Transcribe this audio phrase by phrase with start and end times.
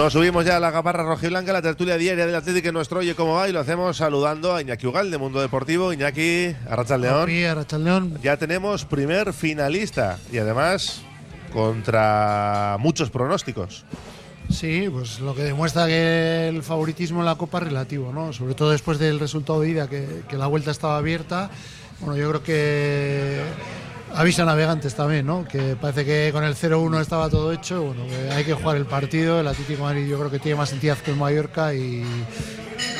[0.00, 3.14] Nos subimos ya a la gabarra rojiblanca, la tertulia diaria del Atlético en nuestro Oye
[3.14, 5.92] Cómo Va y lo hacemos saludando a Iñaki Ugal de Mundo Deportivo.
[5.92, 7.28] Iñaki, Arrachal León.
[7.28, 8.18] Sí, Arrachal León.
[8.22, 11.02] Ya tenemos primer finalista y además
[11.52, 13.84] contra muchos pronósticos.
[14.48, 18.32] Sí, pues lo que demuestra que el favoritismo en la Copa es relativo, ¿no?
[18.32, 21.50] Sobre todo después del resultado de ida, que, que la vuelta estaba abierta.
[22.00, 23.42] Bueno, yo creo que
[24.14, 25.44] avisa navegantes también, ¿no?
[25.44, 27.82] Que parece que con el 0-1 estaba todo hecho.
[27.82, 29.40] Bueno, que hay que jugar el partido.
[29.40, 32.04] El Atlético de Madrid yo creo que tiene más entidad que el Mallorca y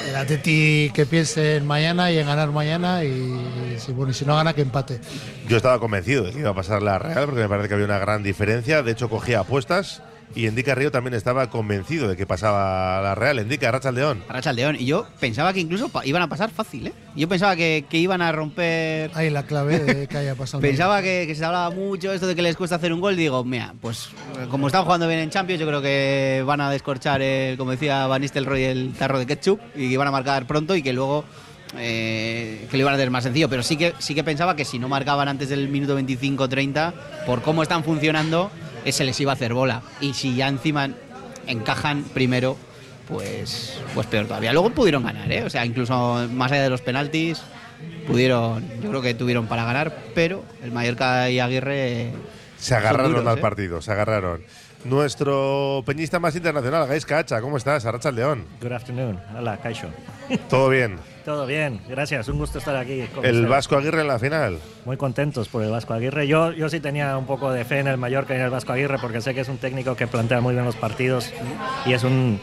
[0.08, 4.24] el Atleti que piense en mañana y en ganar mañana y si, bueno, y si
[4.24, 5.00] no gana que empate.
[5.48, 7.86] Yo estaba convencido de que iba a pasar la Real porque me parece que había
[7.86, 8.82] una gran diferencia.
[8.82, 10.02] De hecho, cogía apuestas
[10.34, 13.38] y Endica Río también estaba convencido de que pasaba la Real.
[13.40, 14.22] Endica, Racha León.
[14.28, 14.76] Racha León.
[14.78, 16.92] Y yo pensaba que incluso pa- iban a pasar fácil, ¿eh?
[17.16, 19.10] Yo pensaba que, que iban a romper.
[19.14, 20.60] Ahí la clave de que haya pasado.
[20.62, 23.16] Pensaba que, que se hablaba mucho esto de que les cuesta hacer un gol.
[23.16, 24.08] Digo, mira, pues
[24.50, 28.06] como están jugando bien en Champions, yo creo que van a descorchar, el, como decía
[28.06, 31.24] Van Nistelrooy, el tarro de ketchup y que van a marcar pronto y que luego
[31.76, 33.48] eh, que lo iban a hacer más sencillo.
[33.48, 36.92] Pero sí que, sí que pensaba que si no marcaban antes del minuto 25-30,
[37.26, 38.50] por cómo están funcionando,
[38.86, 39.82] se les iba a hacer bola.
[40.00, 40.90] Y si ya encima
[41.46, 42.56] encajan primero,
[43.08, 44.52] pues, pues peor todavía.
[44.52, 45.44] Luego pudieron ganar, ¿eh?
[45.44, 47.42] O sea, incluso más allá de los penaltis,
[48.06, 52.12] pudieron, yo creo que tuvieron para ganar, pero el Mallorca y Aguirre
[52.58, 53.40] Se agarraron duros, al ¿eh?
[53.40, 54.42] partido, se agarraron.
[54.84, 57.84] Nuestro peñista más internacional, Gaisca Hacha, ¿cómo estás?
[57.84, 58.46] Arracha León.
[58.62, 59.20] Good afternoon.
[59.38, 59.88] Hola, Caixo.
[60.48, 60.96] ¿Todo bien?
[61.24, 62.28] Todo bien, gracias.
[62.28, 63.02] Un gusto estar aquí.
[63.14, 63.50] con El ustedes.
[63.50, 64.58] Vasco Aguirre en la final.
[64.86, 66.26] Muy contentos por el Vasco Aguirre.
[66.26, 68.72] Yo, yo sí tenía un poco de fe en el Mallorca y en el Vasco
[68.72, 71.30] Aguirre porque sé que es un técnico que plantea muy bien los partidos
[71.84, 72.40] y es un,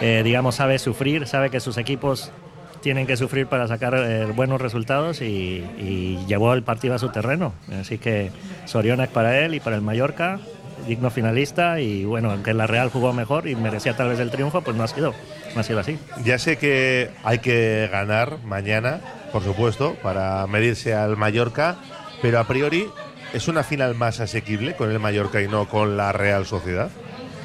[0.00, 2.32] eh, digamos, sabe sufrir, sabe que sus equipos
[2.80, 7.10] tienen que sufrir para sacar eh, buenos resultados y, y llevó el partido a su
[7.10, 7.52] terreno.
[7.80, 8.32] Así que
[8.64, 10.40] Sorionak para él y para el Mallorca,
[10.86, 14.60] digno finalista y bueno, aunque la Real jugó mejor y merecía tal vez el triunfo,
[14.62, 15.14] pues no ha sido,
[15.54, 15.98] no ha sido así.
[16.24, 19.00] Ya sé que hay que ganar mañana,
[19.32, 21.76] por supuesto, para medirse al Mallorca,
[22.20, 22.86] pero a priori
[23.32, 26.90] es una final más asequible con el Mallorca y no con la Real Sociedad.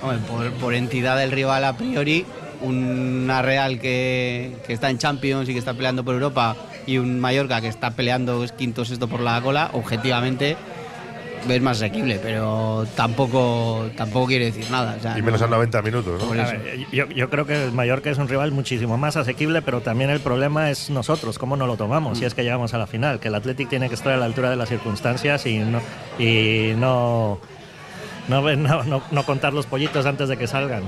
[0.02, 2.26] Hombre, por, por entidad del rival a priori,
[2.62, 6.56] una Real que, que está en Champions y que está peleando por Europa
[6.86, 10.56] y un Mallorca que está peleando es quinto o sexto por la cola, objetivamente
[11.50, 14.96] es más asequible, pero tampoco tampoco quiere decir nada.
[14.98, 16.30] o sea, Y menos no- a 90 minutos, ¿no?
[16.30, 20.10] Ver, yo, yo creo que el Mallorca es un rival muchísimo más asequible, pero también
[20.10, 23.20] el problema es nosotros, cómo no lo tomamos, si es que llegamos a la final,
[23.20, 25.82] que el Athletic tiene que estar a la altura de las circunstancias y no,
[26.20, 27.40] y no,
[28.28, 28.42] no,
[28.84, 30.84] no- no contar los pollitos antes de que salgan.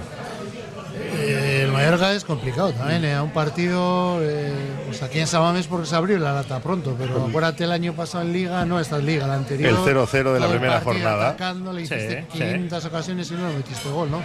[1.79, 3.03] Mallorca es complicado también.
[3.05, 4.51] eh, un partido, eh,
[4.87, 8.23] pues aquí en Samames porque se abrió la lata pronto, pero acuérdate el año pasado
[8.23, 9.69] en Liga, no esta es Liga, la anterior.
[9.69, 11.29] El 0-0 de la primera jornada.
[11.29, 12.37] Atacando, le hiciste Sí, sí.
[12.39, 14.21] 500 ocasiones y no le metiste gol, ¿no?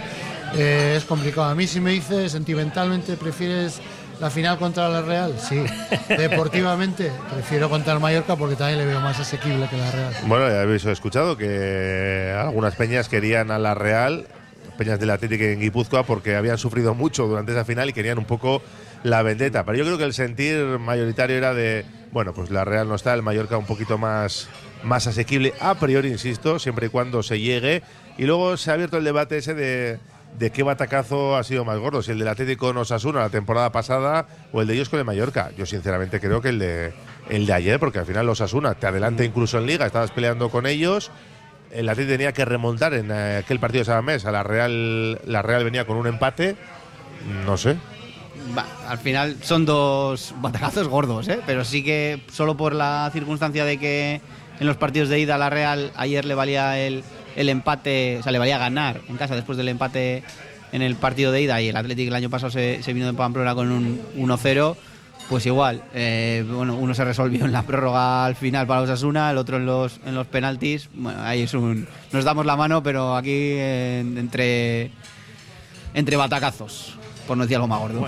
[0.55, 1.47] Eh, es complicado.
[1.49, 3.81] A mí, si me dices sentimentalmente, ¿prefieres
[4.19, 5.33] la final contra la Real?
[5.39, 5.63] Sí.
[6.09, 10.13] Deportivamente, prefiero contra el Mallorca porque también le veo más asequible que la Real.
[10.27, 14.27] Bueno, ya habéis escuchado que algunas peñas querían a la Real,
[14.77, 18.25] peñas del Atlético en Guipúzcoa, porque habían sufrido mucho durante esa final y querían un
[18.25, 18.61] poco
[19.03, 19.63] la vendetta.
[19.65, 23.13] Pero yo creo que el sentir mayoritario era de, bueno, pues la Real no está,
[23.13, 24.47] el Mallorca un poquito más,
[24.83, 27.83] más asequible, a priori, insisto, siempre y cuando se llegue.
[28.17, 29.99] Y luego se ha abierto el debate ese de,
[30.37, 33.71] de qué batacazo ha sido más gordo, si el del Atlético con Osasuna la temporada
[33.71, 35.51] pasada o el de ellos con el Mallorca.
[35.57, 36.93] Yo sinceramente creo que el de,
[37.29, 40.49] el de ayer, porque al final los Osasuna te adelanta incluso en Liga, estabas peleando
[40.49, 41.11] con ellos.
[41.75, 44.25] El Atlético tenía que remontar en aquel partido de Samamés.
[44.25, 46.55] A la Real, la Real venía con un empate.
[47.45, 47.75] No sé.
[48.87, 51.39] Al final son dos batacazos gordos, ¿eh?
[51.45, 54.21] pero sí que solo por la circunstancia de que
[54.59, 57.03] en los partidos de ida a la Real ayer le valía el,
[57.35, 60.23] el empate, o sea, le valía ganar en casa después del empate
[60.71, 63.13] en el partido de ida y el Atlético el año pasado se, se vino de
[63.13, 64.75] Pamplona con un 1-0,
[65.29, 69.37] pues igual, eh, bueno, uno se resolvió en la prórroga al final para Osasuna, el
[69.37, 71.87] otro en los, en los penaltis, bueno, ahí es un...
[72.11, 74.91] Nos damos la mano, pero aquí en- entre
[75.95, 76.95] entre batacazos,
[77.27, 78.05] por no decir algo más gordo.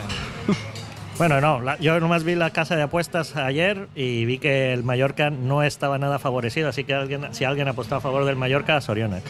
[1.18, 4.84] Bueno, no, la- yo nomás vi la casa de apuestas ayer y vi que el
[4.84, 8.80] Mallorca no estaba nada favorecido, así que alguien, si alguien apostó a favor del Mallorca,
[8.82, 9.22] Soriona.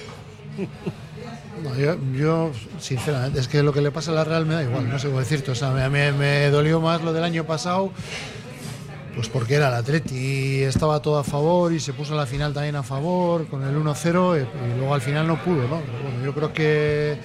[2.13, 4.99] Yo, sinceramente, es que lo que le pasa a la Real me da igual, no
[4.99, 5.51] sé cómo decirte.
[5.51, 7.91] O sea, me, me- me dolió más lo del año pasado,
[9.15, 12.75] pues porque era el Atleti estaba todo a favor y se puso la final también
[12.75, 15.81] a favor con el 1-0 y, luego al final no pudo, ¿no?
[16.03, 17.17] Bueno, yo creo que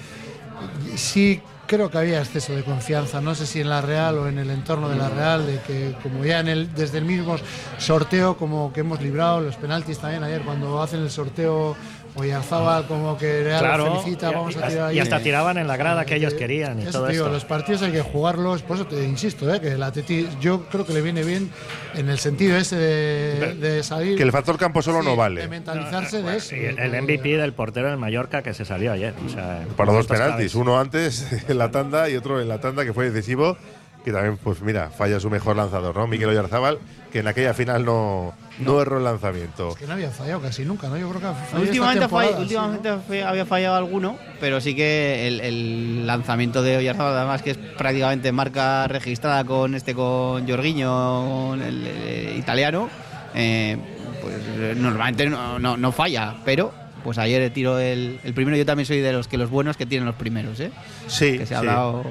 [0.95, 4.37] sí creo que había exceso de confianza, no sé si en la Real o en
[4.37, 7.35] el entorno de la Real, de que como ya desde el mismo
[7.77, 11.75] sorteo como que hemos librado, los penaltis también ayer cuando hacen el sorteo
[12.15, 14.97] Oyarzábal como que Real Claro, felicita, y- vamos y, a tirar ahí.
[14.97, 17.33] y hasta tiraban en la grada que ellos querían y eso todo digo, esto.
[17.33, 20.85] los partidos hay que jugarlos, por eso te insisto, eh, que el Atleti yo creo
[20.85, 21.49] que le viene bien
[21.95, 24.15] en el sentido ese de, de salir.
[24.15, 25.47] Que el factor campo solo sí, no De vale.
[25.47, 26.55] mentalizarse de eso.
[26.55, 29.13] Y de el, el MVP del portero del Mallorca que se salió ayer.
[29.25, 32.85] o sea, Para dos penaltis, uno antes en la tanda y otro en la tanda
[32.85, 33.57] que fue decisivo,
[34.03, 36.07] que también, pues mira, falla su mejor lanzador, ¿no?
[36.07, 36.77] Miquel Oyarzábal,
[37.11, 39.73] que en aquella final no, no erró el lanzamiento.
[39.75, 40.97] Que no había fallado casi nunca, ¿no?
[40.97, 44.59] Yo creo que ha fallado Últimamente, esta temporada, fall- sí, últimamente había fallado alguno, pero
[44.59, 49.95] sí que el, el lanzamiento de Oyarzábal, además que es prácticamente marca registrada con este
[49.95, 52.89] con Jorginho, el, el italiano,
[53.35, 53.77] eh,
[54.21, 56.73] pues eh, normalmente no, no- no falla, pero
[57.03, 58.57] pues ayer tiró el, el primero.
[58.57, 60.71] Yo también soy de los que los buenos que tienen los primeros, ¿eh?
[61.07, 61.67] Sí, que se ha sí.
[61.67, 62.03] hablado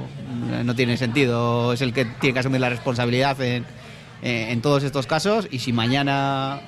[0.52, 3.64] eh, no tiene sentido, es el que tiene que asumir la responsabilidad en,
[4.22, 6.60] eh, en todos estos casos y si mañana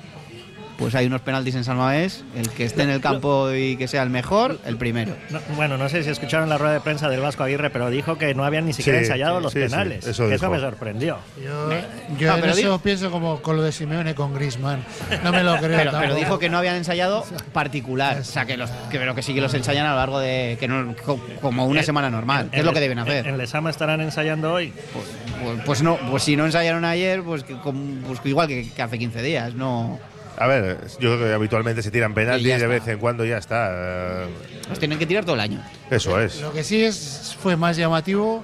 [0.77, 3.87] pues hay unos penaltis en San Mamés, el que esté en el campo y que
[3.87, 5.15] sea el mejor, el primero.
[5.29, 8.17] No, bueno, no sé si escucharon la rueda de prensa del Vasco Aguirre, pero dijo
[8.17, 10.05] que no habían ni siquiera Sí, ensayado sí, los sí, sí, penales.
[10.05, 10.49] eso eso dijo.
[10.51, 11.17] me sorprendió.
[11.43, 11.69] Yo,
[12.17, 14.83] yo No, en pero eso digo- pienso como con lo de Simeone con Griezmann.
[15.23, 18.57] No me lo creo Pero, pero dijo que no habían ensayado particular, o sea que
[18.57, 21.19] los que, pero que sí que los ensayan a lo largo de que no, co-
[21.41, 23.25] como una En- semana normal, en- es lo que en- deben hacer.
[23.27, 24.73] En, en Lesama estarán ensayando hoy.
[24.93, 28.97] Pues, pues no, pues si no ensayaron ayer, pues, que, pues igual que, que hace
[28.97, 29.99] 15 días, no
[30.37, 32.67] A ver, yo creo que habitualmente se tiran penaltis y de está.
[32.67, 34.25] vez en cuando ya está.
[34.69, 35.63] los tienen que tirar todo el año.
[35.89, 36.41] Eso es.
[36.41, 38.43] Lo que sí es, fue más llamativo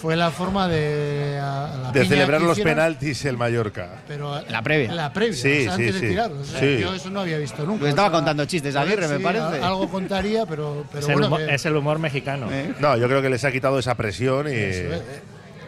[0.00, 1.38] fue la forma de.
[1.42, 4.00] a- a la De celebrar los hicieron, penaltis el Mallorca.
[4.08, 4.94] Pero La previa.
[4.94, 6.00] La previa, Sí, o sea, sí, antes sí.
[6.00, 6.48] de tirarlos.
[6.48, 6.78] O sea, Sí.
[6.80, 7.80] Yo eso no había visto nunca.
[7.80, 9.44] Pues estaba o sea, contando chistes Aguirre, me parece.
[9.62, 11.26] a- Algo contaría, pero, pero es, el bueno.
[11.26, 12.48] humor, que- es el humor mexicano.
[12.50, 12.72] ¿Eh?
[12.80, 14.52] No, yo creo que les ha quitado esa presión y.
[14.54, 15.02] Eso, eh,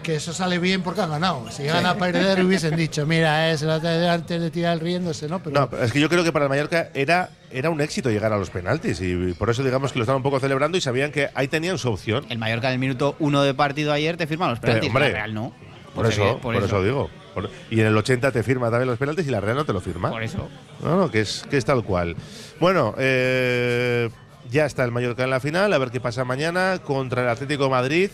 [0.03, 1.51] que eso sale bien porque han ganado.
[1.51, 5.43] Si llegan a perder hubiesen dicho, mira, es la de antes de tirar riéndose, ¿no?
[5.43, 8.11] Pero No, pero es que yo creo que para el Mallorca era, era un éxito
[8.11, 10.81] llegar a los penaltis y por eso digamos que lo estaban un poco celebrando y
[10.81, 12.27] sabían que ahí tenían su opción.
[12.29, 15.09] El Mallorca en el minuto uno de partido ayer te firma los Pero, penaltis, hombre,
[15.09, 15.55] la Real no.
[15.95, 16.83] Por, Pues eso, por, eso.
[16.83, 17.11] digo.
[17.35, 19.73] Por- y en el 80 te firma también los penaltis y la Real no te
[19.75, 20.11] lo firma.
[20.11, 20.49] Por eso.
[20.83, 22.17] No, no, que es, que es tal cual.
[22.61, 24.09] Bueno, eh,
[24.51, 27.65] ya está el Mallorca en la final, a ver qué pasa mañana contra el Atlético
[27.65, 28.11] de Madrid.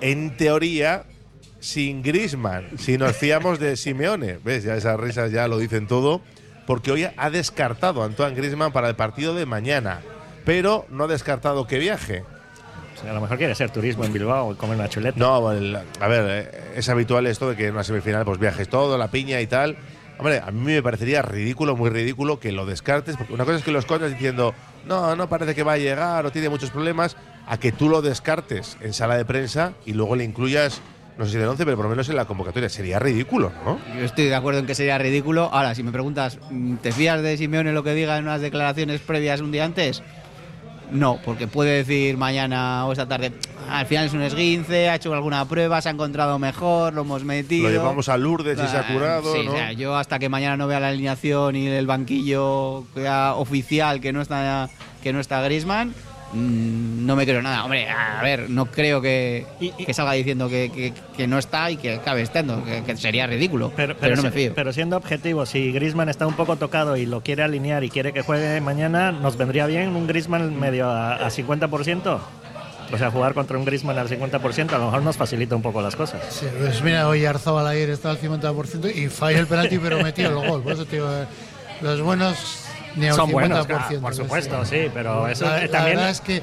[0.00, 1.04] En teoría,
[1.58, 4.38] sin Grisman, si nos fiamos de Simeone.
[4.42, 4.64] ¿Ves?
[4.64, 6.20] Ya esas risas ya lo dicen todo.
[6.66, 10.00] Porque hoy ha descartado a Antoine Grisman para el partido de mañana.
[10.44, 12.22] Pero no ha descartado que viaje.
[12.96, 15.18] O sea, a lo mejor quiere ser turismo en Bilbao y comer una chuleta.
[15.18, 18.68] No, el- a ver, eh, es habitual esto de que en una semifinal pues viajes
[18.68, 19.76] todo, la piña y tal.
[20.18, 23.64] Hombre, a mí me parecería ridículo, muy ridículo que lo descartes, porque una cosa es
[23.64, 24.54] que lo escondas diciendo,
[24.86, 27.16] no, no parece que va a llegar o tiene muchos problemas,
[27.50, 30.80] a que tú lo descartes en sala de prensa y luego le incluyas,
[31.18, 32.68] no sé si del 11, pero por lo menos en la convocatoria.
[32.68, 33.80] Sería ridículo, ¿no?
[33.98, 35.50] Yo estoy de acuerdo en que sería ridículo.
[35.52, 39.00] Ahora, si me preguntas, mm, ¿te fías de Simeone lo que diga en unas declaraciones
[39.00, 40.00] previas un día antes?
[40.92, 43.32] No, porque puede decir mañana o esta tarde,
[43.68, 47.24] al final es un esguince, ha hecho alguna prueba, se ha encontrado mejor, lo hemos
[47.24, 47.68] metido.
[47.68, 49.52] Lo llevamos a Lourdes y se ha curado, sí, ¿no?
[49.52, 52.84] o sea, yo hasta que mañana no vea la alineación y el banquillo
[53.36, 54.68] oficial que no está
[55.02, 57.64] que no está Griezmann, mm, no me creo nada.
[57.64, 61.38] Hombre, a ver, no creo que, Y- y- que salga diciendo que, que- que no
[61.38, 63.72] está y que acabe estando, que, que sería ridículo.
[63.76, 64.52] Pero, Pero, pero, no me fío.
[64.54, 68.12] pero siendo objetivo, si Grisman está un poco tocado y lo quiere alinear y quiere
[68.12, 72.18] que juegue mañana, ¿nos vendría bien un Grisman medio a, a 50%?
[72.92, 75.80] O sea, jugar contra un Grisman al 50% a lo mejor nos facilita un poco
[75.80, 76.22] las cosas.
[76.30, 80.26] Sí, pues mira, hoy Arzabal ayer está al 50% y falló el penalti, pero metió
[80.28, 80.60] el gol.
[80.62, 81.24] Por eso digo, eh,
[81.82, 82.64] los buenos
[82.96, 83.32] ni Son 50%.
[83.32, 85.96] buenos, claro, por supuesto, sí, pero eso la, eh, la también...
[85.96, 86.42] verdad es que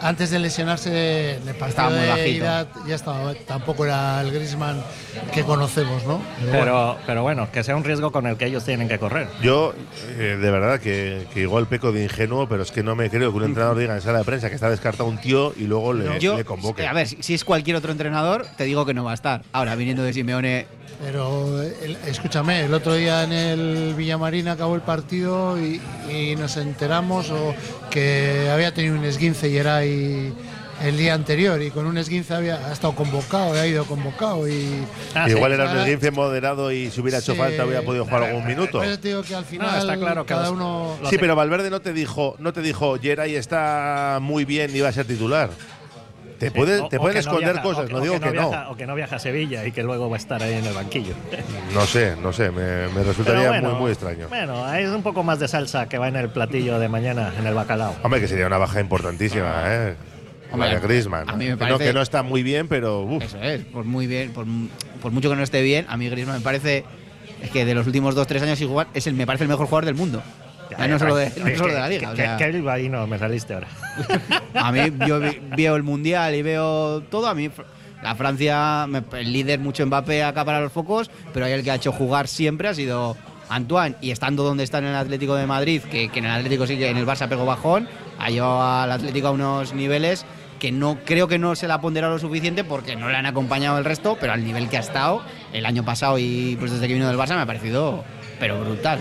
[0.00, 2.28] antes de lesionarse partido Estaba muy bajito.
[2.28, 4.82] ida ya estaba, tampoco era el Griezmann
[5.32, 6.20] que conocemos, ¿no?
[6.40, 6.96] Pero bueno.
[7.06, 9.28] Pero, bueno, que sea un riesgo con el que ellos tienen que correr.
[9.40, 9.72] Yo,
[10.18, 13.30] eh, de verdad, que, que igual peco de ingenuo, pero es que no me creo
[13.30, 15.92] que un entrenador diga en sala de prensa que está descartado un tío y luego
[15.92, 16.86] le, Yo, le convoque.
[16.86, 19.42] a ver, si, si es cualquier otro entrenador, te digo que no va a estar.
[19.52, 20.66] Ahora, viniendo de Simeone,
[21.02, 26.56] Pero el- escúchame, el otro día en el Villamarín acabó el partido y, y nos
[26.56, 27.54] enteramos o
[27.90, 30.32] que había tenido un esguince y era y,
[30.82, 34.84] el día anterior y con un esguince había ha estado convocado, ha ido convocado y
[35.14, 35.54] Ah, Igual sí.
[35.60, 38.78] era un esguince moderado y si hubiera hecho falta hubiera podido jugar algún minuto.
[38.78, 41.70] Por eso te digo que al final está claro que cada uno Sí, pero Valverde
[41.70, 45.50] no te dijo, no te dijo, Geray está muy bien y va a ser titular.
[46.44, 48.32] Te, puede- O- te pueden esconder viaja- cosas, no digo que, no.
[48.50, 50.64] viaja- O que no viaja a Sevilla y que luego va a estar ahí en
[50.64, 51.14] el banquillo.
[51.74, 54.28] No sé, no sé, me, resultaría bueno, muy, muy extraño.
[54.28, 57.46] Bueno, es un poco más de salsa que va en el platillo de mañana, en
[57.46, 57.94] el bacalao.
[58.02, 59.94] Hombre, que sería una baja importantísima, ¿eh?
[60.52, 61.28] Hombre, de Griezmann.
[61.28, 63.22] a mí me Que no- parece- que no está muy bien, pero uf.
[63.24, 64.46] Eso es, por muy bien, por,
[65.02, 66.84] por mucho que no esté bien, a mí Griezmann me parece
[67.42, 69.84] es que de los últimos 2-3 años igual es el, me parece el mejor jugador
[69.86, 70.22] del mundo.
[70.78, 72.00] Ya, no solo de, no solo de la liga.
[72.08, 73.68] que- o sea, que- que bilbaíno me saliste ahora.
[74.54, 75.20] a mí yo
[75.56, 77.26] veo el mundial y veo todo.
[77.28, 77.50] A mí
[78.02, 81.76] la Francia, el líder mucho Mbappé acá para los focos, pero ahí el que ha
[81.76, 83.16] hecho jugar siempre ha sido
[83.48, 83.96] Antoine.
[84.00, 86.76] Y estando donde está en el Atlético de Madrid, que, que en el Atlético sí
[86.76, 87.88] que en el Barça pegó bajón,
[88.18, 90.24] ha llevado al Atlético a unos niveles
[90.58, 93.26] que no creo que no se le ha ponderado lo suficiente porque no le han
[93.26, 96.86] acompañado el resto, pero al nivel que ha estado el año pasado y pues desde
[96.88, 98.02] que vino del Barça me ha parecido
[98.40, 98.98] pero brutal.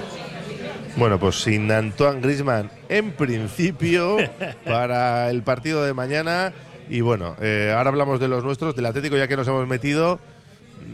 [0.96, 4.18] Bueno, pues sin Antoine Grisman en principio
[4.66, 6.54] para el partido de mañana.
[6.90, 10.20] Y bueno, eh, ahora hablamos de los nuestros, del Atlético, ya que nos hemos metido.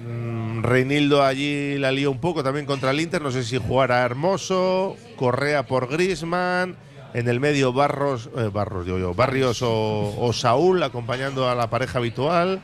[0.08, 3.22] Mm, Reinildo allí la lió un poco también contra el Inter.
[3.22, 6.77] No sé si jugará Hermoso, Correa por Grisman.
[7.13, 11.70] En el medio Barros, eh, Barros digo yo, Barrios o, o Saúl acompañando a la
[11.70, 12.62] pareja habitual.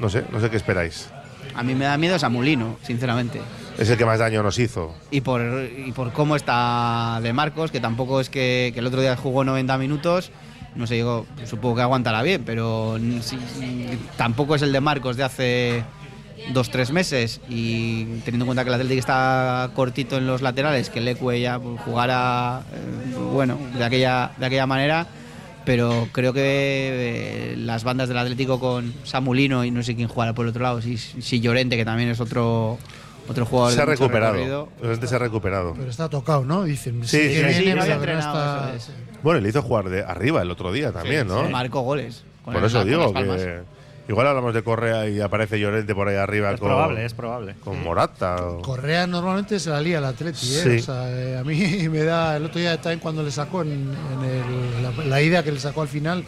[0.00, 1.10] No sé, no sé qué esperáis.
[1.54, 3.40] A mí me da miedo Samulino, sinceramente.
[3.78, 4.94] Es el que más daño nos hizo.
[5.10, 9.00] y por, y por cómo está de Marcos, que tampoco es que, que el otro
[9.00, 10.30] día jugó 90 minutos,
[10.74, 13.38] no sé, digo, supongo que aguantará bien, pero sí-
[14.16, 15.84] tampoco es el de Marcos de hace
[16.52, 20.90] dos, tres meses y teniendo en cuenta que el Atlético está cortito en los laterales,
[20.90, 25.06] que el Ecue ya pues, jugara, eh, bueno, de aquella, de aquella manera,
[25.68, 26.40] pero creo que
[27.52, 30.62] eh, las bandas del Atlético con Samulino y no sé quién jugará por el otro
[30.62, 32.78] lado, si, si Llorente, que también es otro,
[33.28, 34.70] otro jugador Se ha recuperado.
[34.82, 35.74] Llorente se ha recuperado.
[35.76, 36.64] pero está tocado, ¿no?
[36.64, 37.06] Dicen.
[37.06, 38.72] Sí, que sí, sí, pero no está-.
[39.22, 41.46] Bueno, le hizo jugar de arriba el otro día también, ¿no?
[41.50, 42.24] Marcó goles.
[42.46, 43.60] Por el- eso digo que
[44.08, 47.54] igual hablamos de Correa y aparece Llorente por ahí arriba Es con, probable, es probable.
[47.62, 48.36] con Morata.
[48.46, 50.60] o- Correa normalmente se la lía al Atleti, ¿eh?
[50.62, 50.76] Sí.
[50.76, 52.36] O sea, eh, a mí me da.
[52.36, 55.60] El otro día también cuando le sacó en, en el- la, la ida que le
[55.60, 56.24] sacó al final.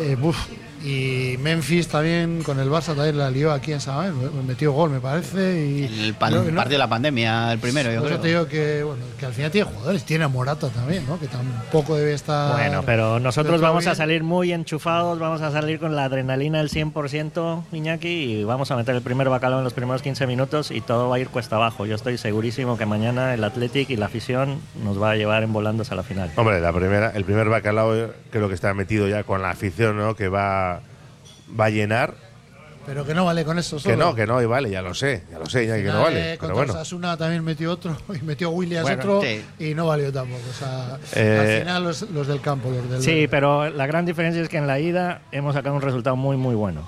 [0.00, 0.36] eh, buf,
[0.84, 4.72] y Memphis también con el Barça también la lió aquí en San Mamés, me- metió
[4.72, 5.66] gol, me parece.
[5.66, 8.20] Y El pan- no- partido de la pandemia, el primero, yo creo.
[8.20, 11.18] te digo que, bueno, que al final tiene jugadores, tiene a Morata también, ¿no?
[11.18, 12.52] Que tampoco debe estar.
[12.52, 16.68] Bueno, pero nosotros vamos a salir muy enchufados, vamos a salir con la adrenalina al
[16.68, 20.80] 100%, Iñaki, y vamos a meter el primer bacalao en los primeros 15 minutos y
[20.80, 21.86] todo va a ir cuesta abajo.
[21.86, 25.52] Yo estoy segurísimo que mañana el Athletic y la afición nos va a llevar en
[25.52, 26.30] volandos a la final.
[26.36, 29.96] Hombre, la primera, el primer bacalao eh, creo que está metido ya con la afición,
[29.96, 30.14] ¿no?
[30.14, 30.73] Que va,
[31.58, 32.14] va a llenar.
[32.86, 33.94] Pero que no vale con eso solo.
[33.94, 36.02] Que no, que no, y vale, ya lo sé, ya lo sé, ya que no
[36.02, 36.20] vale.
[36.20, 36.72] eh, Pero contra bueno.
[36.74, 39.42] Osasuna también metió otro y metió Williams Bueno, otro sí.
[39.58, 40.42] y no valió tampoco.
[40.50, 44.04] O sea, Eh, al final los, los del campo, los del Sí, pero la gran
[44.04, 46.86] diferencia es que en la ida hemos sacado un resultado muy, muy bueno.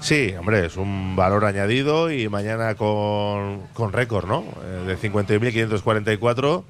[0.00, 4.44] Sí, hombre, es un valor añadido y mañana con, con récord, ¿no?
[4.64, 6.64] Eh, de 51.544.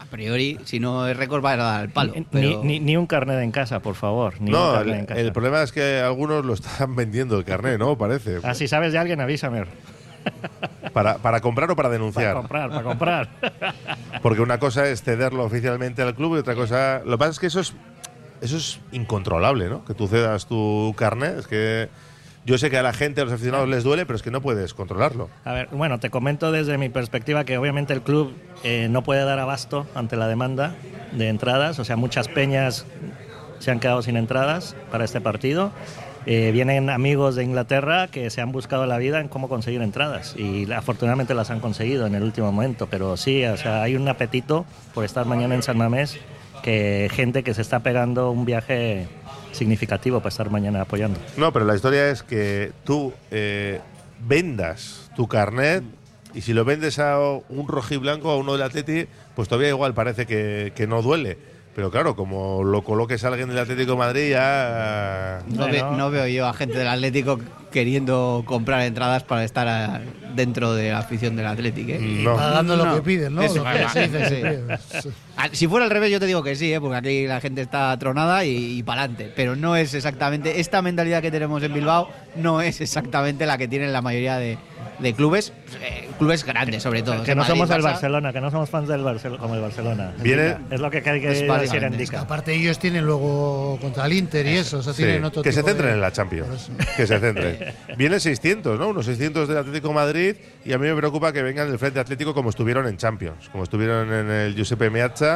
[0.00, 2.12] A priori, si no es récord, va a dar el palo.
[2.16, 4.34] Ni, pero- ni- ni un carnet en casa, por favor.
[4.40, 5.20] Ni un No, carnet el, en casa.
[5.20, 7.96] el problema es que algunos lo están vendiendo el carnet, ¿no?
[7.98, 8.38] Parece.
[8.42, 9.64] Ah, si sabes de alguien, avísame.
[10.92, 12.34] Para, para comprar o para Para denunciar.
[12.34, 13.28] comprar, para comprar.
[14.22, 17.00] Porque una cosa es cederlo oficialmente al club y otra cosa.
[17.04, 17.74] Lo que pasa es que eso es,
[18.40, 19.84] eso es incontrolable, ¿no?
[19.84, 21.38] Que tú cedas tu carnet.
[21.38, 21.88] Es que
[22.44, 24.40] yo sé que a la gente, a los aficionados les duele, pero es que no
[24.40, 25.28] puedes controlarlo.
[25.44, 29.24] A ver, bueno, te comento desde mi perspectiva que obviamente el club eh, no puede
[29.24, 30.74] dar abasto ante la demanda
[31.12, 32.86] de entradas, o sea, muchas peñas
[33.58, 35.70] se han quedado sin entradas para este partido.
[36.26, 40.34] Eh, vienen amigos de Inglaterra que se han buscado la vida en cómo conseguir entradas
[40.36, 44.06] y afortunadamente las han conseguido en el último momento, pero sí, o sea, hay un
[44.06, 46.18] apetito por estar mañana en San Mamés
[46.62, 49.08] que gente que se está pegando un viaje
[49.52, 51.18] significativo para estar mañana apoyando.
[51.36, 53.80] No, pero la historia es que tú eh,
[54.26, 55.82] vendas tu carnet
[56.34, 60.26] y si lo vendes a un rojiblanco, a uno del Atleti, pues todavía igual parece
[60.26, 61.36] que, que no duele.
[61.74, 65.40] Pero claro, como lo coloques a alguien del Atlético de Madrid, ya.
[65.48, 67.38] no, ve- no veo yo a gente del Atlético
[67.70, 70.00] queriendo comprar entradas para estar a-
[70.34, 71.92] dentro de la afición del Atlético.
[71.92, 71.98] ¿eh?
[72.00, 72.34] No.
[72.36, 72.94] Pagando lo No.
[72.96, 73.42] que piden, ¿no?
[73.42, 73.88] Eso, Lo que claro.
[73.88, 74.60] se dice
[75.00, 75.08] Sí.
[75.42, 76.80] Ah, Si fuera al revés, yo te digo que sí, ¿eh?
[76.80, 79.32] porque aquí la gente está tronada y, para adelante.
[79.34, 80.60] Pero no es exactamente.
[80.60, 84.58] Esta mentalidad que tenemos en Bilbao no es exactamente la que tienen la mayoría de,
[84.98, 85.52] de clubes.
[85.82, 87.22] Eh, clubes grandes, sobre todo.
[87.22, 89.60] Que O no sea, somos Barça, Barcelona, que no somos fans del Barcelona como el
[89.62, 90.12] Barcelona.
[90.22, 91.98] Viene- Es lo que hay que Es decir en grandes.
[92.10, 92.20] Dica.
[92.20, 95.52] Aparte ellos tienen luego contra el Inter y eso, o sea, Sí, tienen otro que
[95.52, 96.70] se de- centren en la Champions.
[96.96, 97.58] Que se centren.
[97.96, 98.88] Vienen 600, ¿no?
[98.88, 102.00] Unos 600 del Atlético de Madrid y a mí me preocupa que vengan del Frente
[102.00, 105.29] Atlético como estuvieron en Champions, como estuvieron en el Giuseppe Meazza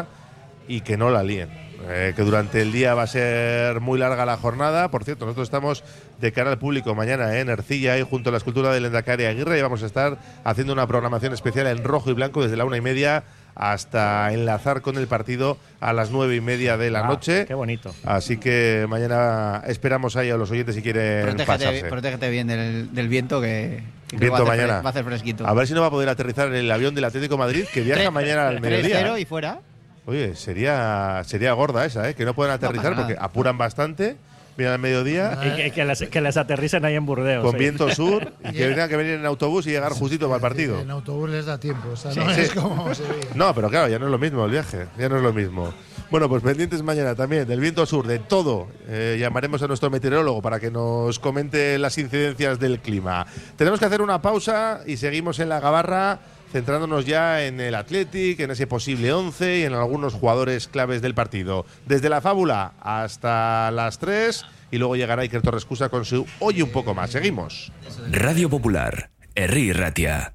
[0.68, 1.48] y que no la líen.
[1.86, 4.90] Eh, que durante el día va a ser muy larga la jornada.
[4.90, 5.84] Por cierto, nosotros estamos
[6.18, 9.58] de cara al público mañana en Ercilla y junto a la escultura del Endacari Aguirre
[9.58, 12.78] y vamos a estar haciendo una programación especial en rojo y blanco desde la una
[12.78, 13.24] y media
[13.54, 17.44] hasta enlazar con el partido a las nueve y media de la Ah, noche.
[17.44, 17.94] Qué bonito.
[18.04, 21.84] Así que mañana esperamos ahí a los oyentes si quieren Protégete, pasarse.
[21.84, 24.80] protégete bien del, del viento que, que Viento va, a hacer mañana.
[24.80, 25.46] va a hacer fresquito.
[25.46, 27.64] A ver si no va a poder aterrizar en el avión del Atlético de Madrid
[27.74, 29.18] que viaja mañana al 3-0 mediodía.
[29.18, 29.60] y fuera.
[30.06, 32.14] Oye, sería, sería gorda esa, ¿eh?
[32.14, 34.16] Que no puedan aterrizar porque apuran bastante.
[34.56, 37.42] Vienen al mediodía Y que, que les, que aterricen ahí en Burdeos.
[37.42, 37.58] con sí.
[37.58, 40.78] viento sur y que tengan que venir en autobús y llegar justito para el partido.
[40.80, 42.42] En autobús les da tiempo, o sea, no Sí.
[42.42, 43.30] es como Sevilla.
[43.34, 45.74] No, pero claro, ya no es lo mismo el viaje, ya no es lo mismo.
[46.08, 48.68] Bueno, pues pendientes mañana también del viento sur, de todo.
[48.86, 53.26] Eh, llamaremos a nuestro meteorólogo para que nos comente las incidencias del clima.
[53.56, 56.20] Tenemos que hacer una pausa y seguimos en la gabarra,
[56.54, 61.12] centrándonos ya en el Athletic, en ese posible 11 y en algunos jugadores claves del
[61.12, 61.66] partido.
[61.84, 66.70] Desde la fábula hasta las 3 y luego llegará Iker Torrescusa con su Oye un
[66.70, 67.10] poco más.
[67.10, 67.72] Seguimos.
[68.08, 70.32] Radio Popular, Herri Ratia.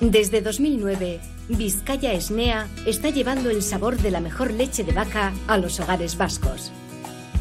[0.00, 5.56] Desde 2009, Vizcaya Esnea está llevando el sabor de la mejor leche de vaca a
[5.56, 6.72] los hogares vascos.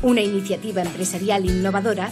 [0.03, 2.11] Una iniciativa empresarial innovadora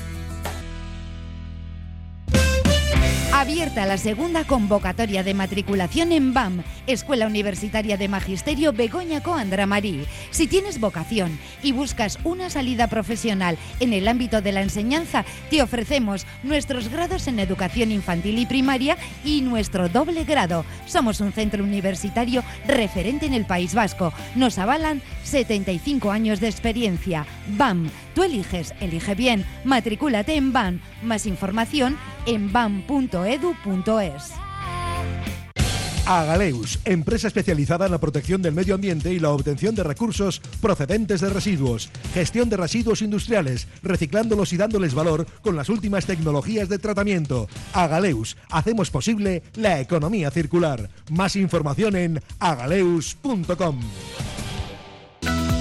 [3.41, 10.05] Abierta la segunda convocatoria de matriculación en BAM, Escuela Universitaria de Magisterio Begoña Coandra Marí.
[10.29, 15.63] Si tienes vocación y buscas una salida profesional en el ámbito de la enseñanza, te
[15.63, 20.63] ofrecemos nuestros grados en educación infantil y primaria y nuestro doble grado.
[20.85, 24.13] Somos un centro universitario referente en el País Vasco.
[24.35, 27.25] Nos avalan 75 años de experiencia.
[27.47, 29.45] BAM, tú eliges, elige bien.
[29.63, 30.79] Matricúlate en BAM.
[31.03, 34.33] Más información en bam.edu.es.
[36.05, 41.21] Agaleus, empresa especializada en la protección del medio ambiente y la obtención de recursos procedentes
[41.21, 46.79] de residuos, gestión de residuos industriales, reciclándolos y dándoles valor con las últimas tecnologías de
[46.79, 47.47] tratamiento.
[47.73, 50.89] Agaleus, hacemos posible la economía circular.
[51.09, 53.79] Más información en agaleus.com.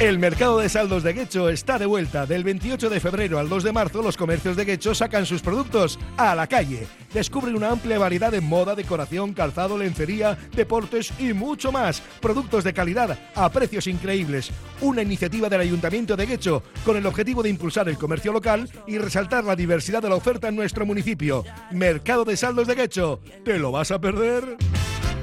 [0.00, 2.24] El mercado de saldos de Guecho está de vuelta.
[2.24, 5.98] Del 28 de febrero al 2 de marzo, los comercios de Guecho sacan sus productos
[6.16, 6.86] a la calle.
[7.12, 12.00] Descubren una amplia variedad de moda, decoración, calzado, lencería, deportes y mucho más.
[12.20, 14.52] Productos de calidad a precios increíbles.
[14.82, 18.98] Una iniciativa del Ayuntamiento de Guecho con el objetivo de impulsar el comercio local y
[18.98, 21.44] resaltar la diversidad de la oferta en nuestro municipio.
[21.72, 23.18] Mercado de saldos de Guecho.
[23.44, 24.58] ¿Te lo vas a perder?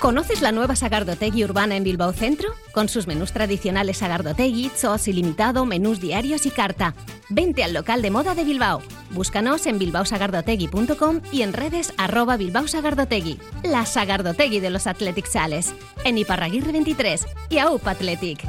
[0.00, 2.50] ¿Conoces la nueva Sagardotegui urbana en Bilbao Centro?
[2.70, 6.94] Con sus menús tradicionales Sagardotegui, Chos ilimitado, menús diarios y carta.
[7.28, 8.80] Vente al local de moda de Bilbao.
[9.10, 13.40] Búscanos en bilbaosagardotegui.com y en redes arroba Bilbao Sagardotegui.
[13.64, 15.74] La Sagardotegui de los Athletic Sales.
[16.04, 18.46] En Iparraguirre 23 y AUP Athletic.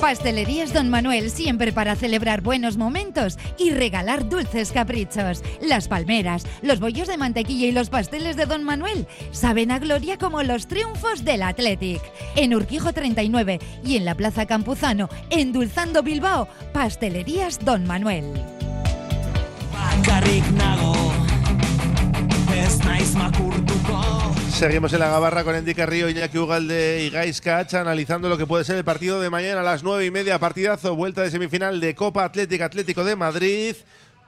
[0.00, 5.42] Pastelerías Don Manuel, siempre para celebrar buenos momentos y regalar dulces caprichos.
[5.60, 10.16] Las palmeras, los bollos de mantequilla y los pasteles de Don Manuel saben a gloria
[10.16, 12.00] como los triunfos del Athletic.
[12.34, 18.24] En Urquijo 39 y en la Plaza Campuzano, endulzando Bilbao, Pastelerías Don Manuel.
[24.60, 28.46] Seguimos en la gabarra con Endy Carrillo, Iñaki Ugalde y Gais Cach analizando lo que
[28.46, 30.38] puede ser el partido de mañana a las nueve y media.
[30.38, 33.74] Partidazo, vuelta de semifinal de Copa Atlética Atlético de Madrid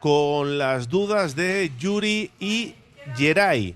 [0.00, 2.74] con las dudas de Yuri y
[3.14, 3.74] Geray.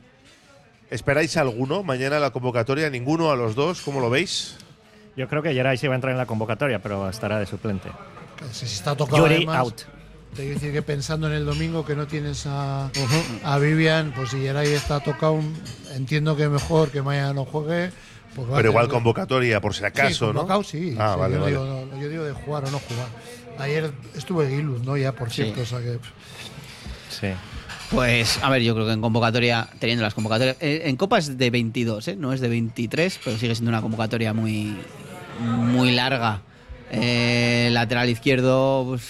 [0.90, 2.88] ¿Esperáis alguno mañana en la convocatoria?
[2.88, 3.83] ¿Ninguno a los dos?
[3.83, 4.57] ¿Cómo lo veis?
[5.14, 7.90] Yo creo que Geray sí va a entrar en la convocatoria, pero estará de suplente.
[8.51, 9.83] Si está tocado Yuri además, out.
[10.37, 12.90] Te quiero decir que pensando en el domingo que no tienes a,
[13.42, 15.40] a Vivian, pues si Geray está tocado,
[15.94, 17.90] entiendo que mejor que mañana no juegue.
[18.35, 20.40] Pues va a Pero igual convocatoria, por si Sí, acaso, ¿no?
[20.40, 20.94] convocado sí.
[20.99, 21.53] Ah, sí, vale, yo, vale.
[21.53, 23.07] Digo, no, yo digo de jugar o no jugar.
[23.59, 24.99] Ayer estuve Giluz, ¿no?
[24.99, 25.44] Ya, por Sí.
[25.44, 25.99] cierto, o sea que...
[27.09, 27.29] Sí.
[27.90, 30.57] Pues, a ver, yo creo que en convocatoria, teniendo las convocatorias.
[30.61, 32.16] eh, en Copa es de 22, ¿eh?
[32.16, 34.77] no es de 23, pero sigue siendo una convocatoria muy,
[35.40, 36.42] muy larga.
[36.90, 39.03] Eh, lateral izquierdo, pues,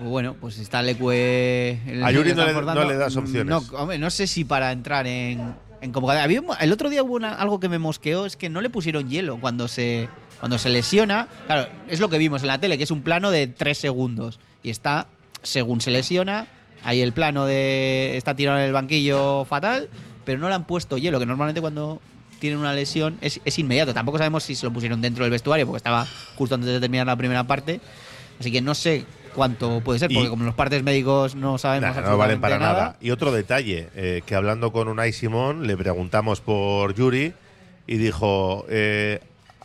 [0.00, 1.78] bueno, pues está Leque.
[1.86, 3.46] el A Yuri no le- no le das opciones.
[3.46, 6.24] No, hombre, no sé si para entrar en, en convocatoria.
[6.24, 9.08] Había el otro día hubo una- algo que me mosqueó, es que no le pusieron
[9.08, 10.08] hielo cuando se,
[10.40, 11.28] cuando se lesiona.
[11.46, 14.40] Claro, es lo que vimos en la tele, que es un plano de 3 segundos.
[14.62, 15.06] Y está,
[15.42, 16.46] según se lesiona,
[16.84, 18.16] ahí el plano de.
[18.16, 19.88] Está tirado en el banquillo fatal,
[20.24, 22.00] pero no le han puesto hielo, que normalmente cuando
[22.40, 23.94] tienen una lesión es, es inmediato.
[23.94, 27.06] Tampoco sabemos si se lo pusieron dentro del vestuario, porque estaba justo antes de terminar
[27.06, 27.80] la primera parte.
[28.40, 31.94] Así que no sé cuánto puede ser, Y- porque como los partes médicos no sabemos
[31.96, 32.96] Nah, no valen para nada.
[33.00, 37.34] Y otro detalle, eh, que hablando con Unai Simón, le preguntamos por Yuri
[37.86, 39.20] y dijo, eh,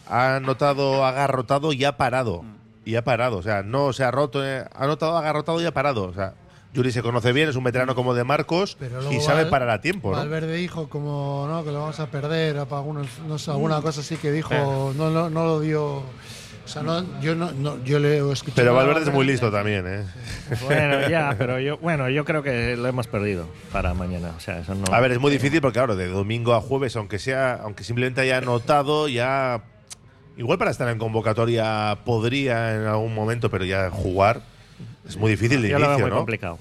[0.09, 2.43] ha notado agarrotado y ha parado.
[2.85, 5.73] Y ha parado, o sea, no se ha roto, eh, ha notado agarrotado y ha
[5.73, 6.05] parado.
[6.05, 6.33] O sea,
[6.73, 9.69] Yuri se conoce bien, es un veterano como de Marcos Pero y sabe Val- parar
[9.71, 10.17] a tiempo, ¿no?
[10.17, 13.99] Valverde dijo como no que lo vamos a perder, para algunos, no sé, alguna cosa
[14.01, 16.03] así que dijo, no, no, no lo dio.
[16.67, 18.55] O sea, no, yo no, no- yo le he escuchado.
[18.57, 20.03] Pero Valverde es muy listo también, ¿eh?
[20.65, 24.33] Bueno, ya, pero yo, bueno, yo creo que lo hemos perdido para mañana.
[24.35, 24.93] O sea, eso no.
[24.93, 28.19] A ver, es muy difícil porque, claro, de domingo a jueves, aunque sea, aunque simplemente
[28.19, 29.63] haya anotado, ya.
[30.35, 34.41] Igual para estar en convocatoria podría en algún momento, pero ya jugar
[35.07, 36.17] es muy difícil de yo lo veo inicio, muy ¿no?
[36.17, 36.59] complicado.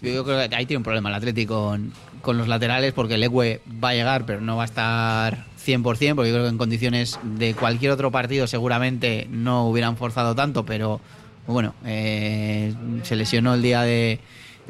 [0.00, 3.16] Yo, yo creo que ahí tiene un problema el Atlético con, con los laterales porque
[3.16, 5.82] el Egue va a llegar, pero no va a estar 100%,
[6.14, 10.64] porque yo creo que en condiciones de cualquier otro partido seguramente no hubieran forzado tanto,
[10.64, 11.00] pero
[11.46, 14.20] bueno, eh, se lesionó el día de,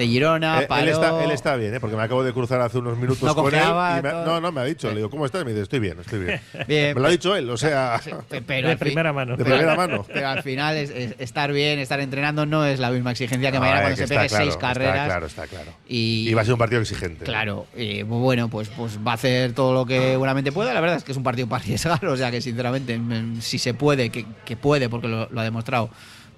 [0.01, 1.81] de Girona, Eh, él, está, él está bien, ¿eh?
[1.81, 3.61] porque me acabo de cruzar hace unos minutos No con él.
[3.63, 4.89] y me- no, no, me ha dicho.
[4.91, 5.45] Le digo, ¿cómo estás?
[5.45, 6.41] Me dice, estoy bien, estoy bien.
[6.67, 8.01] Bien, me lo ha dicho él, o sea.
[8.29, 9.37] Pe- pero de primera mano.
[9.37, 10.05] De primera mano.
[10.13, 13.59] Pero al final es- es- estar bien, estar entrenando no es la misma exigencia que
[13.59, 14.95] No, mañana cuando que se pegue claro, seis carreras.
[14.97, 15.73] Está claro, está claro.
[15.89, 17.25] Y, Y va a ser un partido exigente.
[17.25, 20.73] Claro, y bueno, pues, pues va a hacer todo lo que buenamente pueda.
[20.75, 23.59] La verdad es que es un partido para arriesgar, o sea que sinceramente, mm, si
[23.59, 25.91] se puede, que, que puede, porque lo, lo ha demostrado,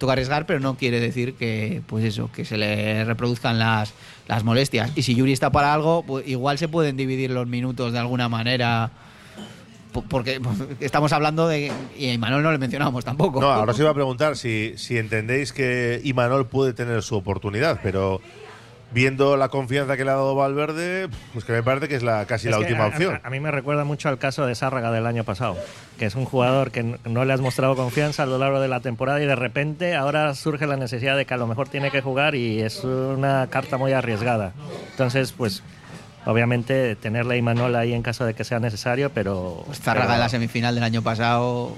[0.02, 3.94] toca arriesgar, pero no quiere decir que, pues eso, que se le reproduzcan las,
[4.28, 4.90] las molestias.
[4.96, 8.28] Y si Yuri está para algo, pues igual se pueden dividir los minutos de alguna
[8.28, 8.90] manera.
[9.92, 10.40] po- Porque
[10.80, 11.72] estamos hablando de.
[11.96, 13.40] Y a Imanol no le mencionamos tampoco.
[13.40, 17.80] No, ahora os iba a preguntar si, si entendéis que Imanol puede tener su oportunidad,
[17.82, 18.20] pero
[18.94, 22.24] viendo la confianza que le ha dado Valverde, pues que me parece que es la,
[22.26, 23.20] casi Es la última a- opción.
[23.22, 25.56] A, a mí me recuerda mucho al caso de Zárraga del año pasado,
[25.98, 28.68] que es un jugador que n- no le has mostrado confianza a lo largo de
[28.68, 31.90] la temporada y de repente ahora surge la necesidad de que a lo mejor tiene
[31.90, 34.52] que jugar y es una carta muy arriesgada.
[34.90, 35.62] Entonces, pues
[36.24, 39.62] obviamente tenerle a Imanol ahí en caso de que sea necesario, pero...
[39.66, 41.76] Pues Zárraga pero- en la semifinal del año pasado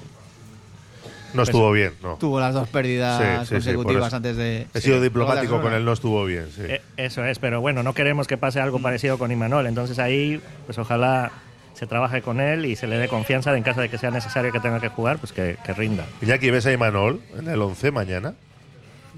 [1.35, 2.15] No estuvo bien, no.
[2.15, 4.67] Tuvo las dos pérdidas Sí, sí, sí, consecutivas antes de.
[4.73, 5.03] He sido Sí.
[5.03, 6.47] diplomático con él, no estuvo bien.
[6.55, 6.61] Sí.
[6.63, 9.67] Eh, eso es, pero bueno, no queremos que pase algo parecido con Imanol.
[9.67, 11.31] Entonces ahí, pues ojalá
[11.73, 14.09] se trabaje con él y se le dé confianza de en caso de que sea
[14.09, 16.05] necesario que tenga que jugar, pues que, que rinda.
[16.21, 18.33] Iñaki, ¿ves a Imanol en el 11 mañana?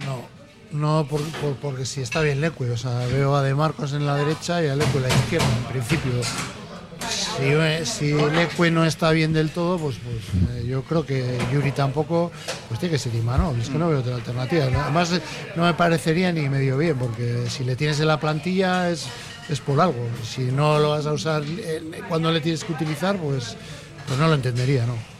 [0.06, 0.22] No,
[0.72, 2.70] no por- por- porque si está bien Leque.
[2.72, 5.46] O sea, veo a De Marcos en la derecha y a Leque en la izquierda,
[5.58, 6.12] en principio.
[7.38, 11.38] Si, eh, si Leque no está bien del todo, pues, pues eh, yo creo que
[11.54, 12.32] Yuri tampoco,
[12.68, 13.60] pues tiene que ser Imanol.
[13.60, 14.66] Es que no veo otra alternativa.
[14.66, 15.12] Además,
[15.56, 19.06] no me parecería ni medio bien, porque si le tienes en la plantilla es,
[19.50, 20.08] es por algo.
[20.24, 23.56] Si no lo vas a usar eh, cuando le tienes que utilizar, pues,
[24.08, 25.17] pues no lo entendería, ¿no?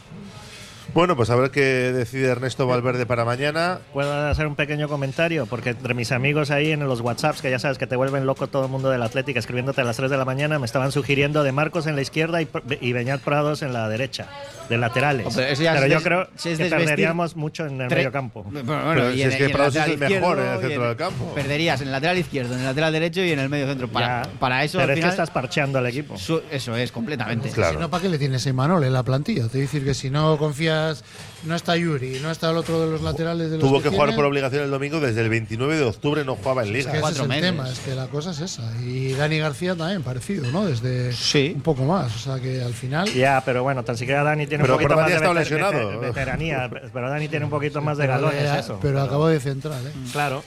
[0.94, 1.60] Bueno, pues a ver qué
[1.92, 3.78] decide Ernesto Valverde para mañana.
[3.92, 5.46] ¿Puedo hacer un pequeño comentario?
[5.46, 8.46] Porque entre mis amigos ahí en los WhatsApps, que ya sabes que te vuelven loco
[8.46, 11.44] todo el mundo del Atlético escribiéndote a las 3 de la mañana, me estaban sugiriendo
[11.44, 12.48] de Marcos en la izquierda y,
[12.80, 14.28] y Beñat Prados en la derecha,
[14.68, 15.26] de laterales.
[15.34, 18.12] Pero eso ya es yo des- creo si es que perderíamos mucho en el medio
[18.12, 18.42] campo.
[18.44, 20.96] Bueno, Pero si en- es que Prados es lateral el mejor en el centro del
[20.96, 21.34] campo.
[21.34, 23.88] Perderías en el lateral izquierdo, en el lateral derecho y en el medio centro.
[23.88, 26.18] Para, Ya, para eso, pero al es que final, estás parcheando al equipo.
[26.18, 27.50] su- eso es, completamente.
[27.50, 27.74] Claro.
[27.74, 29.42] Si no, ¿para qué le tienes a Imanol en la plantilla?
[29.44, 31.04] Te voy a decir que si no confías,
[31.44, 34.14] no está Yuri, no está el otro de los laterales de los Tuvo que jugar
[34.14, 36.90] por obligación el domingo, desde el 29 de octubre no jugaba en es Liga.
[36.90, 37.50] que ese Cuatro es el meses.
[37.50, 38.72] tema, es que la cosa es esa.
[38.82, 40.66] Y Dani García también parecido, ¿no?
[40.66, 41.52] Desde Sí.
[41.54, 42.14] un poco más.
[42.14, 43.08] O sea que al final.
[43.12, 45.34] Ya, pero bueno, tan siquiera Dani tiene Pero- un poquito pero más de ha estado
[45.34, 45.90] lesionado.
[45.90, 48.78] veter- veteranía, pero Dani tiene un poquito más de pero, galones, eh, eso.
[48.82, 49.92] pero acabó de central, ¿eh?
[50.12, 50.42] Claro.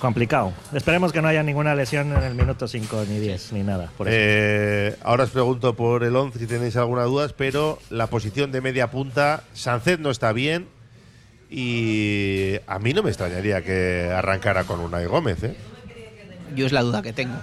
[0.00, 0.52] Complicado.
[0.74, 3.90] Esperemos que no haya ninguna lesión en el minuto 5 ni 10 ni nada.
[3.96, 4.16] Por eso.
[4.18, 8.60] Eh, ahora os pregunto por el 11 si tenéis alguna duda, pero la posición de
[8.60, 10.66] media punta, Sancet no está bien
[11.50, 15.42] y a mí no me extrañaría que arrancara con Unai Gómez.
[15.44, 15.56] ¿eh?
[16.54, 17.36] Yo es la duda que tengo.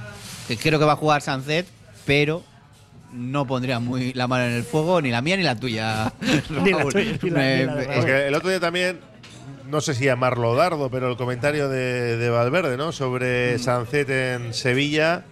[0.48, 1.66] Que creo que va a jugar Sancet,
[2.06, 2.44] pero
[3.14, 6.14] no pondría muy la mano en el fuego, ni la mía ni la tuya.
[6.50, 6.94] Ni la Raúl.
[6.94, 7.96] tuya, ni la- Me- ni la de me- Raúl.
[7.98, 9.00] Porque el otro día también,
[9.70, 12.92] no sé si llamarlo dardo, pero el comentario de, de Valverde ¿no?
[12.92, 15.24] sobre Sancet en Sevilla.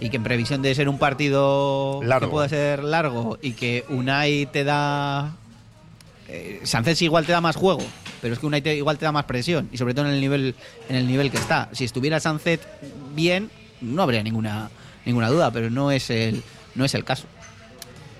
[0.00, 2.26] y que en previsión de ser un partido Largo.
[2.26, 5.34] que pueda ser largo y que Unai te da
[6.28, 7.82] eh, Sánchez igual te da más juego
[8.20, 10.20] pero es que Unai te- igual te da más presión y sobre todo en el
[10.20, 10.54] nivel
[10.88, 12.60] en el nivel que está si estuviera Sánchez
[13.14, 13.50] bien
[13.80, 14.68] no habría ninguna
[15.06, 16.42] ninguna duda pero no es el
[16.74, 17.26] no es el caso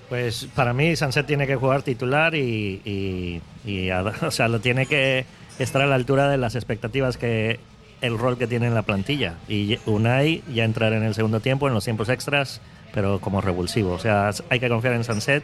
[0.09, 3.41] Pues para mí Sanset tiene que jugar titular y, y-
[4.21, 5.25] o sea, lo tiene que
[5.59, 7.59] estar a la altura de las expectativas que
[8.01, 9.35] el rol que tiene en la plantilla.
[9.47, 12.61] Y Unai ya entrará en el segundo tiempo, en los tiempos extras,
[12.93, 13.93] pero como revulsivo.
[13.93, 15.43] O sea, hay que confiar en Sanset,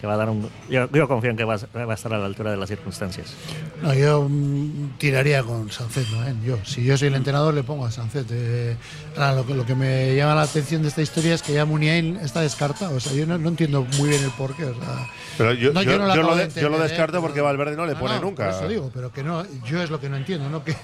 [0.00, 0.48] que va a dar un...
[0.70, 2.68] Yo, yo confío en que va, a- va a estar a la altura de las
[2.68, 3.34] circunstancias.
[3.82, 6.26] No, yo mm, tiraría con Sancet, ¿no?
[6.26, 6.34] ¿eh?
[6.44, 8.26] Yo, si yo soy el entrenador, le pongo a Sancet.
[8.30, 8.76] Eh,
[9.16, 11.64] ahora, lo, que- lo que me llama la atención de esta historia es que ya
[11.66, 12.96] Muniain está descartado.
[12.96, 14.64] O sea, yo no, no entiendo muy bien el porqué.
[14.64, 16.82] O sea, Pero yo, No, yo- yo no lo yo lo, de lo ¿eh?
[16.82, 18.46] descarto Pero- porque Valverde no le No, pone no, nunca.
[18.46, 20.64] Por eso digo, pero que no, yo es lo que no entiendo, ¿no?
[20.64, 20.74] Que,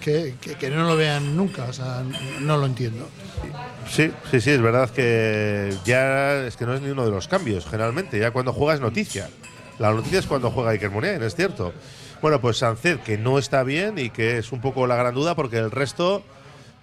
[0.00, 1.64] que, que- que no lo vean nunca.
[1.64, 2.02] O sea,
[2.40, 3.08] no lo entiendo.
[3.88, 7.26] Sí, sí, sí, es verdad que ya es que no es ni uno de los
[7.28, 8.18] cambios, generalmente.
[8.18, 9.28] Ya cuando juega es noticia.
[9.78, 11.72] La noticia es cuando juega Iker Muniain, es cierto.
[12.20, 15.36] Bueno, pues Sancet, que no está bien y que es un poco la gran duda
[15.36, 16.24] porque el resto,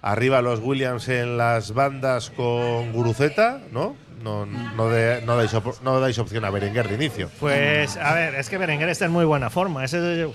[0.02, 3.96] arriba los Williams en las bandas con Guruceta, ¿no?
[4.22, 7.30] No, no, de- no dais, no dais opción a Berenguer de inicio.
[7.38, 9.84] Pues, a ver, es que Berenguer está en muy buena forma.
[9.84, 10.26] Ese,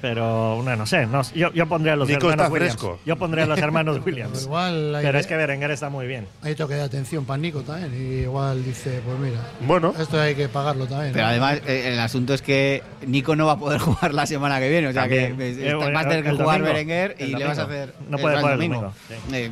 [0.00, 1.06] pero, no, no sé.
[1.06, 2.72] No, yo, yo pondría a los Nico hermanos está Williams.
[2.76, 3.00] fresco.
[3.06, 4.42] Yo pondría a los hermanos Williams.
[4.44, 6.26] Igual hay, Pero es que Berenguer está muy bien.
[6.42, 7.92] hay toque de atención para Nico también.
[7.94, 11.12] Y igual dice, pues mira, Bueno, esto hay que pagarlo también.
[11.12, 11.30] pero ¿no?
[11.30, 14.68] además eh, el asunto es que Nico no va a poder jugar la semana que
[14.68, 15.36] viene o sea También.
[15.36, 16.72] que eh, bueno, vas a tener que el jugar domingo.
[16.72, 18.94] Berenguer y le vas a hacer No puede el jugar el domingo.
[19.30, 19.50] domingo, Eh,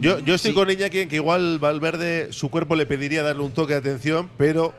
[0.00, 0.54] yo, yo estoy Sí.
[0.54, 4.28] con Iñaki en que igual Valverde, su cuerpo le pediría darle un toque de atención,
[4.36, 4.74] pero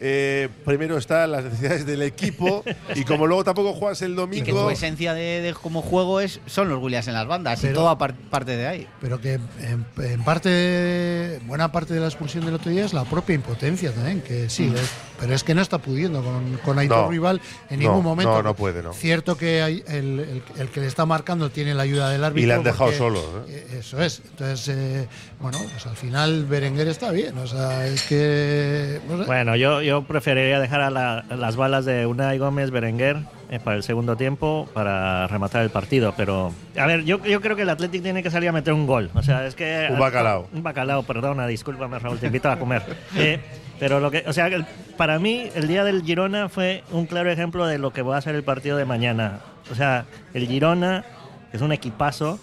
[0.00, 2.62] eh, primero están las necesidades del equipo
[2.94, 4.70] y como luego tampoco juegas el y que tu domingo.
[4.70, 7.98] esencia de, de como juego es son los Williams en las bandas y Pero- todo
[7.98, 12.54] par- parte de ahí Pero que en, en parte, buena parte de la expulsión del
[12.54, 15.78] otro día es la propia impotencia también, que sí, es- pero es que no está
[15.78, 18.32] pudiendo con, con Aitor No, Rival en no, ningún momento.
[18.32, 18.92] no, no puede, no.
[18.92, 22.42] Cierto que hay el, el- el que le está marcando tiene la ayuda del árbitro.
[22.42, 23.66] Y le han dejado porque- solo, ¿eh?
[23.70, 24.22] eh, Eso es.
[24.30, 25.08] Entonces, eh,
[25.40, 27.36] bueno, pues al final Berenguer está bien.
[27.38, 29.00] O sea, es que.
[29.08, 29.24] no sé.
[29.24, 33.18] Bueno, yo, yo preferiría dejar a, la- las balas de Unai Gómez Berenguer
[33.50, 36.14] eh, para el segundo tiempo para rematar el partido.
[36.16, 38.86] Pero, a ver, yo, yo creo que el Athletic tiene que salir a meter un
[38.86, 39.10] gol.
[39.14, 39.88] O sea, es que.
[39.90, 40.48] Un bacalao.
[40.52, 42.82] Un bacalao, perdona, discúlpame, Raúl, te invito a comer.
[43.16, 43.40] Eh,
[43.78, 44.48] pero lo que, o sea,
[44.96, 48.20] para mí, el día del Girona fue un claro ejemplo de lo que va a
[48.20, 49.40] ser el partido de mañana.
[49.70, 51.04] O sea, el Girona
[51.52, 52.38] es un equipazo.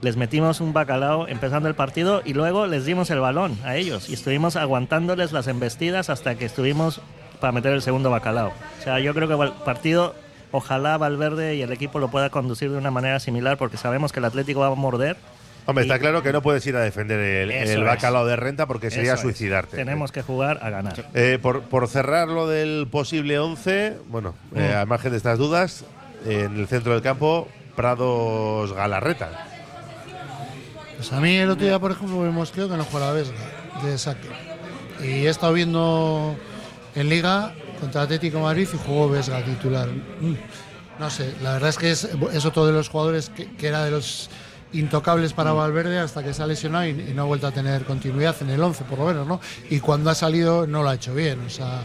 [0.00, 4.08] Les metimos un bacalao empezando el partido y luego les dimos el balón a ellos
[4.08, 7.02] y estuvimos aguantándoles las embestidas hasta que estuvimos
[7.38, 8.48] para meter el segundo bacalao.
[8.48, 10.14] O sea, yo creo que el partido
[10.52, 14.20] ojalá Valverde y el equipo lo pueda conducir de una manera similar porque sabemos que
[14.20, 15.16] el Atlético va a morder.
[15.70, 17.82] Hombre, está claro que no puedes ir a defender el, es.
[17.82, 19.36] bacalao de renta porque sería Eso es.
[19.36, 19.76] suicidarte.
[19.76, 21.06] Tenemos que jugar a ganar.
[21.14, 24.76] Eh, por, por cerrar lo del posible 11, bueno, eh, Mm.
[24.78, 25.84] al margen de estas dudas,
[26.26, 29.46] en el centro del campo, Prados Galarreta.
[30.96, 33.36] Pues a mí el otro día, por ejemplo, me mosqueó que no jugara Vesga
[33.82, 34.28] de saque.
[35.02, 36.36] Y he estado viendo
[36.94, 39.88] en Liga contra Atlético de Madrid y jugó Vesga titular.
[39.88, 40.34] Mm,
[40.98, 42.04] No sé, la verdad es que es,
[42.34, 44.28] es otro de los jugadores que, que era de los
[44.72, 47.84] intocables para Valverde hasta que se ha lesionado y, y no ha vuelto a tener
[47.84, 49.40] continuidad en el 11, por lo menos, ¿no?
[49.68, 51.82] Y cuando ha salido no lo ha hecho bien, o sea.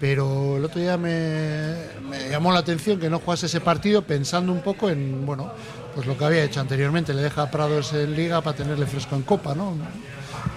[0.00, 1.76] Pero el otro día me,
[2.10, 5.52] me llamó la atención que no jugase ese partido pensando un poco en, bueno,
[5.94, 7.14] pues lo que había hecho anteriormente.
[7.14, 9.76] Le deja a Prados en Liga para tenerle fresco en Copa, ¿no?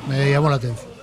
[0.09, 0.94] Me llamó la atención.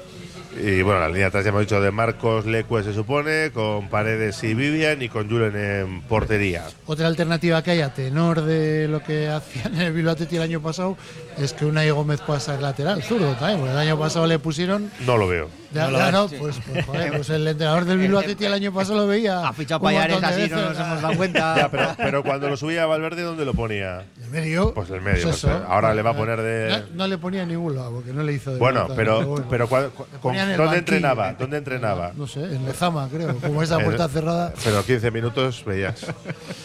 [0.60, 4.42] Y bueno, la línea atrás ya hemos dicho de Marcos Lecue se supone, con Paredes
[4.44, 6.64] y Vivian y con Julen en portería.
[6.86, 10.42] Otra alternativa que hay a tenor de lo que hacían en el Bilbao Athletic el
[10.42, 10.96] año pasado
[11.38, 14.90] es que Unai Gómez pueda ser lateral, zurdo también, porque el año pasado le pusieron
[15.06, 15.48] No lo veo.
[15.72, 16.12] Ya, No lo ya ves.
[16.12, 19.48] no, pues, pues, joder, pues el entrenador del Bilbao Athletic el año pasado lo veía.
[19.48, 21.56] Ha fichado Payares así, no nos hemos dado cuenta.
[21.56, 24.04] Ya, pero, pero cuando lo subía a Valverde, ¿dónde lo ponía?
[24.22, 24.74] ¿En medio?
[24.74, 25.22] Pues el medio.
[25.22, 25.64] Pues pues, eso.
[25.66, 26.84] ahora le va a poner No, de.
[26.92, 29.46] no le ponía en ningún lado, porque no le hizo de Bueno, vuelta, pero, bueno.
[29.48, 30.96] pero ¿cuál- cu- Le con- ponía en el ¿dónde banquillo.
[30.96, 31.32] entrenaba?
[31.34, 32.12] ¿Dónde entrenaba?
[32.16, 33.36] No sé, en Lezama, creo.
[33.38, 34.52] Como esa Eh, puerta cerrada.
[34.62, 36.06] Pero 15 minutos veías.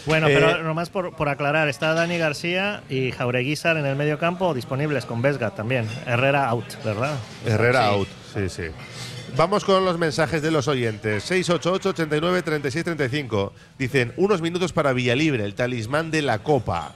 [0.06, 4.18] Bueno, Eh, pero nomás por, por aclarar, está Dani García y Jaureguizar en el medio
[4.18, 5.86] campo disponibles con Vesga también.
[6.06, 7.14] Herrera out, ¿verdad?
[7.46, 7.94] Herrera Sí.
[7.94, 8.62] out, sí, sí.
[9.36, 11.22] Vamos con los mensajes de los oyentes.
[11.24, 13.52] 688 89 36 35.
[13.78, 16.92] Dicen, unos minutos para Villalibre, el talismán de la Copa.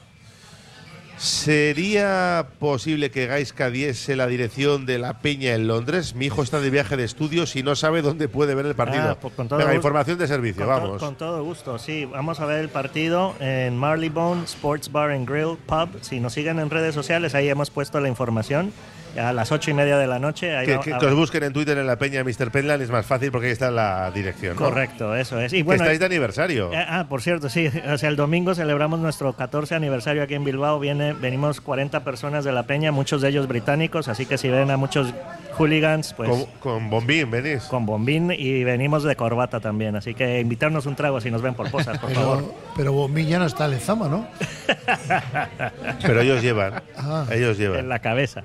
[1.18, 6.14] ¿Sería posible que Gaisca diese la dirección de la Peña en Londres?
[6.16, 9.11] Mi hijo está de viaje de estudios y no sabe dónde puede ver el partido.
[9.11, 9.77] Ah, pues con todo Venga, gusto.
[9.77, 11.03] información de servicio, Con to- vamos.
[11.03, 12.07] con todo gusto, sí.
[12.07, 15.90] Vamos a ver el partido en Marleybone Sports Bar and Grill Pub.
[16.01, 18.72] Si nos siguen en redes sociales, ahí hemos puesto la información.
[19.18, 20.57] A las ocho y media de la noche.
[20.57, 22.51] Ahí Que, va- que- os busquen en Twitter en la Peña Mr.
[22.51, 24.55] Penland es más fácil porque ahí está la dirección.
[24.57, 24.62] ¿no?
[24.62, 25.53] Correcto, eso es.
[25.53, 26.72] Y Que bueno, estáis de aniversario.
[26.72, 27.70] Eh, Ah, por cierto, sí.
[27.92, 30.79] O sea, el domingo celebramos nuestro 14 aniversario aquí en Bilbao.
[30.79, 34.70] Viene, venimos 40 personas de la peña, muchos de ellos británicos, así que si ven
[34.70, 35.12] a muchos
[35.59, 36.31] hooligans, pues...
[36.31, 37.64] Con, con bombín, venís.
[37.64, 41.55] Con bombín y venimos de corbata también, así que invitarnos un trago si nos ven
[41.55, 42.38] por posas, por favor.
[42.38, 44.27] Pero, pero Bombilla no está en Lezama, ¿no?
[46.03, 46.83] Pero ellos llevan.
[46.96, 47.27] Ah.
[47.31, 47.81] Ellos llevan.
[47.81, 48.42] En la cabeza.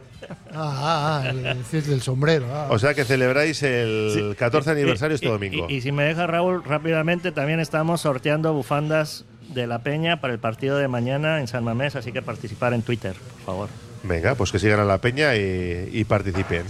[0.59, 2.47] Ah, ah, ah, el, el del sombrero.
[2.51, 2.67] ah.
[2.71, 5.67] O sea que celebráis el 14 aniversario este Y- domingo.
[5.69, 10.33] Y, y si me deja Raúl, rápidamente también estamos sorteando bufandas de la peña para
[10.33, 13.69] el partido de mañana en San Mamés, así que participar en Twitter, por favor.
[14.03, 16.63] Venga, pues que sigan a la peña y, y participen.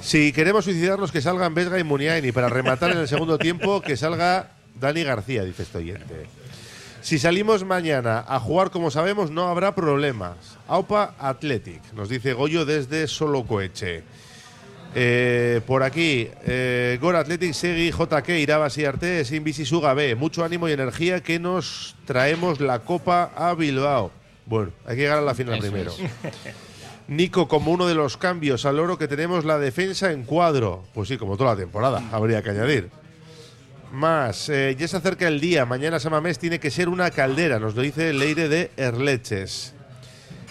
[0.00, 2.24] Si queremos suicidarnos, que salgan Vesga y Muniain.
[2.24, 4.50] Y para rematar en el segundo tiempo, que salga
[4.80, 6.26] Dani García, dice este oyente.
[7.02, 10.36] Si salimos mañana a jugar como sabemos, no habrá problemas.
[10.68, 14.04] Aupa Athletic, nos dice Goyo desde Solocoeche.
[14.94, 20.14] Eh, por aquí, eh, Gor Athletic, Segui, JK, Irabas y Arte, Sin Bici Suga B.
[20.14, 24.12] Mucho ánimo y energía que nos traemos la copa a Bilbao.
[24.46, 25.90] Bueno, hay que llegar a la final Eso primero.
[25.92, 25.98] es.
[27.08, 30.84] Nico, como uno de los cambios al oro que tenemos la defensa en cuadro.
[30.94, 32.90] Pues sí, como toda la temporada, habría que añadir.
[33.92, 35.66] Más, eh, ya se acerca el día.
[35.66, 39.74] Mañana Samamés tiene que ser una caldera, nos lo dice Leire de Erleches.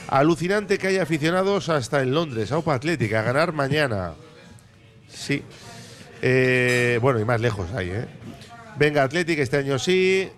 [0.10, 4.14] Alucinante que haya aficionados hasta en Londres, Aupa Atlética, a ganar mañana.
[5.10, 5.42] Sí.
[6.22, 8.06] Eh, bueno, y más lejos hay, ¿eh?
[8.78, 10.30] Venga, Atlético este año sí.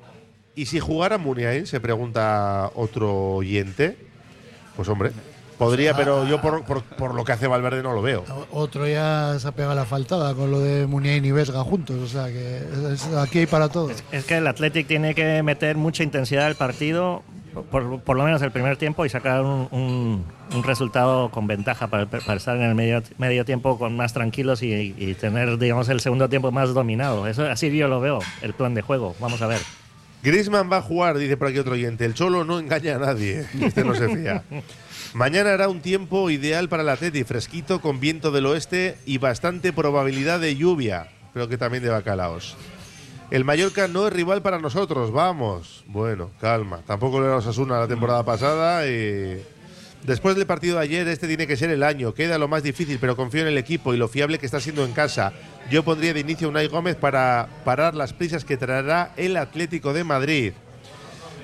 [0.55, 1.67] ¿Y si jugara Muniain?
[1.67, 3.97] Se pregunta otro oyente.
[4.77, 5.11] Pues hombre,
[5.57, 8.23] podría, pero yo por, por- por lo que hace Valverde no lo veo.
[8.51, 11.97] Otro ya se ha pegado la faltada con lo de Muniain y Vesga juntos.
[11.97, 12.57] O sea que
[12.93, 13.89] es- aquí hay para todo.
[14.11, 17.23] Es que el Athletic tiene que meter mucha intensidad al partido,
[17.71, 21.87] por, por lo menos el primer tiempo, y sacar un, un- un resultado con ventaja
[21.87, 25.89] para, para estar en el medio, medio tiempo con más tranquilos y, y tener, digamos,
[25.89, 27.27] el segundo tiempo más dominado.
[27.27, 29.15] Eso así yo lo veo, el plan de juego.
[29.19, 29.59] Vamos a ver.
[30.23, 32.05] Griezmann va a jugar, dice por aquí otro oyente.
[32.05, 33.45] El Cholo no engaña a nadie.
[33.61, 34.41] Este no se fía.
[35.13, 39.73] Mañana hará un tiempo ideal para el Atleti, fresquito, con viento del oeste y bastante
[39.73, 41.09] probabilidad de lluvia.
[41.33, 42.55] Creo que también de bacalaos.
[43.31, 45.83] El Mallorca no es rival para nosotros, vamos.
[45.87, 46.81] Bueno, calma.
[46.85, 49.41] Tampoco le damos Osasuna la temporada pasada y...
[50.03, 52.13] Después del partido de ayer, este tiene que ser el año.
[52.13, 54.83] Queda lo más difícil, pero confío en el equipo y lo fiable que está siendo
[54.83, 55.31] en casa.
[55.71, 59.93] Yo pondría de inicio a Unai Gómez para parar las prisas que traerá el Atlético
[59.93, 60.53] de Madrid.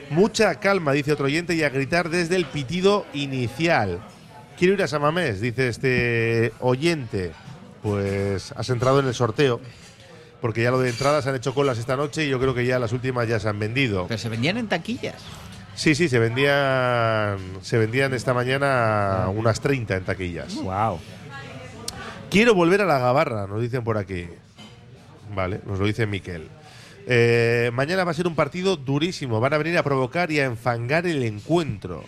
[0.09, 3.99] Mucha calma, dice otro oyente, y a gritar desde el pitido inicial.
[4.57, 7.31] Quiero ir a Samamés, dice este oyente.
[7.81, 9.61] Pues has entrado en el sorteo.
[10.41, 12.79] porque ya lo de entradas han hecho colas esta noche y yo creo que ya
[12.79, 14.07] las últimas ya se han vendido.
[14.07, 15.15] Pero se vendían en taquillas.
[15.75, 20.55] Sí, sí, se vendían, se vendían esta mañana unas 30 en taquillas.
[20.55, 20.99] Wow.
[22.29, 24.27] Quiero volver a la gabarra, nos dicen por aquí.
[25.33, 26.49] Vale, nos lo dice Miquel.
[27.11, 29.39] Eh, mañana va a ser un partido durísimo.
[29.39, 32.03] Van a venir a provocar y a enfangar el encuentro.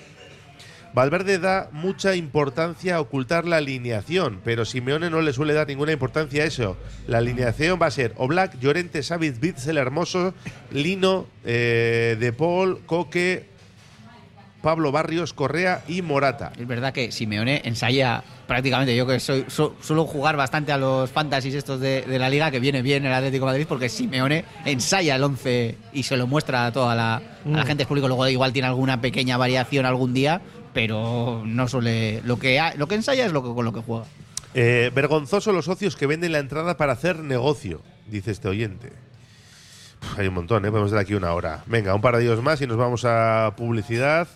[0.94, 5.94] Valverde da mucha importancia a ocultar la alineación, pero Simeone no le suele dar ninguna
[5.94, 6.78] importancia a eso.
[7.08, 10.36] La alineación va a ser Oblak, Llorente, Savic, Bitzel, Hermoso,
[10.70, 13.46] Lino, eh, De Paul, Coque,
[14.62, 16.52] Pablo Barrios, Correa y Morata.
[16.60, 21.10] Es verdad que Simeone ensaya prácticamente, yo que soy, su- suelo jugar bastante a los
[21.10, 24.46] fantasies estos de, de la liga, que viene bien el Atlético de Madrid, porque Simeone
[24.66, 27.66] ensaya el 11 y se lo muestra a toda la, a la Mm.
[27.66, 28.08] gente del público.
[28.08, 30.42] Luego igual tiene alguna pequeña variación algún día,
[30.74, 32.22] pero no suele.
[32.24, 34.06] Lo que, ha- lo que ensaya es lo que, con lo que juega.
[34.54, 38.92] Eh, vergonzoso los socios que venden la entrada para hacer negocio, dice este oyente.
[40.04, 40.70] Uf, hay un montón, ¿eh?
[40.70, 41.64] podemos dar aquí una hora.
[41.68, 44.28] Venga, un par de días más y nos vamos a publicidad.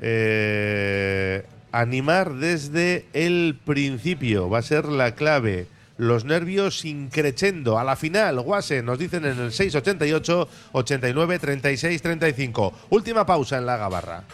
[0.00, 5.66] Eh, animar desde el principio va a ser la clave.
[5.98, 7.78] Los nervios increchendo.
[7.78, 12.72] A la final, Guase, nos dicen en el 688 89 36 35.
[12.90, 14.24] Última pausa en la gabarra.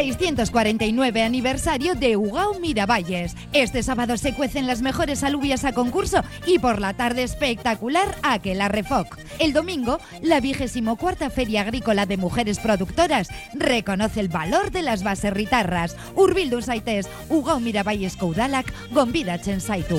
[0.00, 3.36] 649 aniversario de Ugao Miravalles.
[3.52, 8.68] Este sábado se cuecen las mejores alubias a concurso y por la tarde espectacular Aquela
[8.68, 9.18] Refoc.
[9.38, 15.02] El domingo, la vigésimo cuarta Feria Agrícola de Mujeres Productoras reconoce el valor de las
[15.02, 15.94] baserritarras.
[16.14, 19.98] Urbildu Saites, Ugao Miravalles Koudalak, Gombida Chensaitu.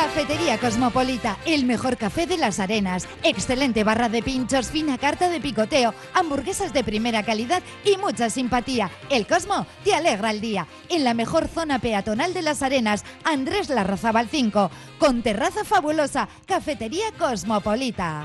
[0.00, 3.06] Cafetería Cosmopolita, el mejor café de las arenas.
[3.22, 8.90] Excelente barra de pinchos, fina carta de picoteo, hamburguesas de primera calidad y mucha simpatía.
[9.10, 10.66] El Cosmo te alegra el día.
[10.88, 17.12] En la mejor zona peatonal de las arenas, Andrés Larrazabal 5, con terraza fabulosa, Cafetería
[17.18, 18.24] Cosmopolita.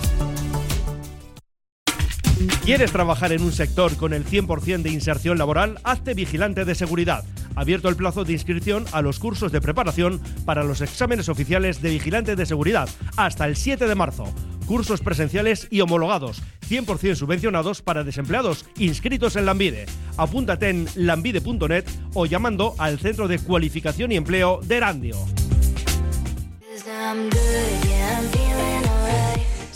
[2.63, 5.79] ¿Quieres trabajar en un sector con el 100% de inserción laboral?
[5.83, 7.23] Hazte vigilante de seguridad.
[7.55, 11.89] Abierto el plazo de inscripción a los cursos de preparación para los exámenes oficiales de
[11.89, 12.87] vigilante de seguridad
[13.17, 14.25] hasta el 7 de marzo.
[14.65, 19.85] Cursos presenciales y homologados, 100% subvencionados para desempleados inscritos en Lambide.
[20.17, 25.17] Apúntate en lambide.net o llamando al Centro de Cualificación y Empleo de Erandio.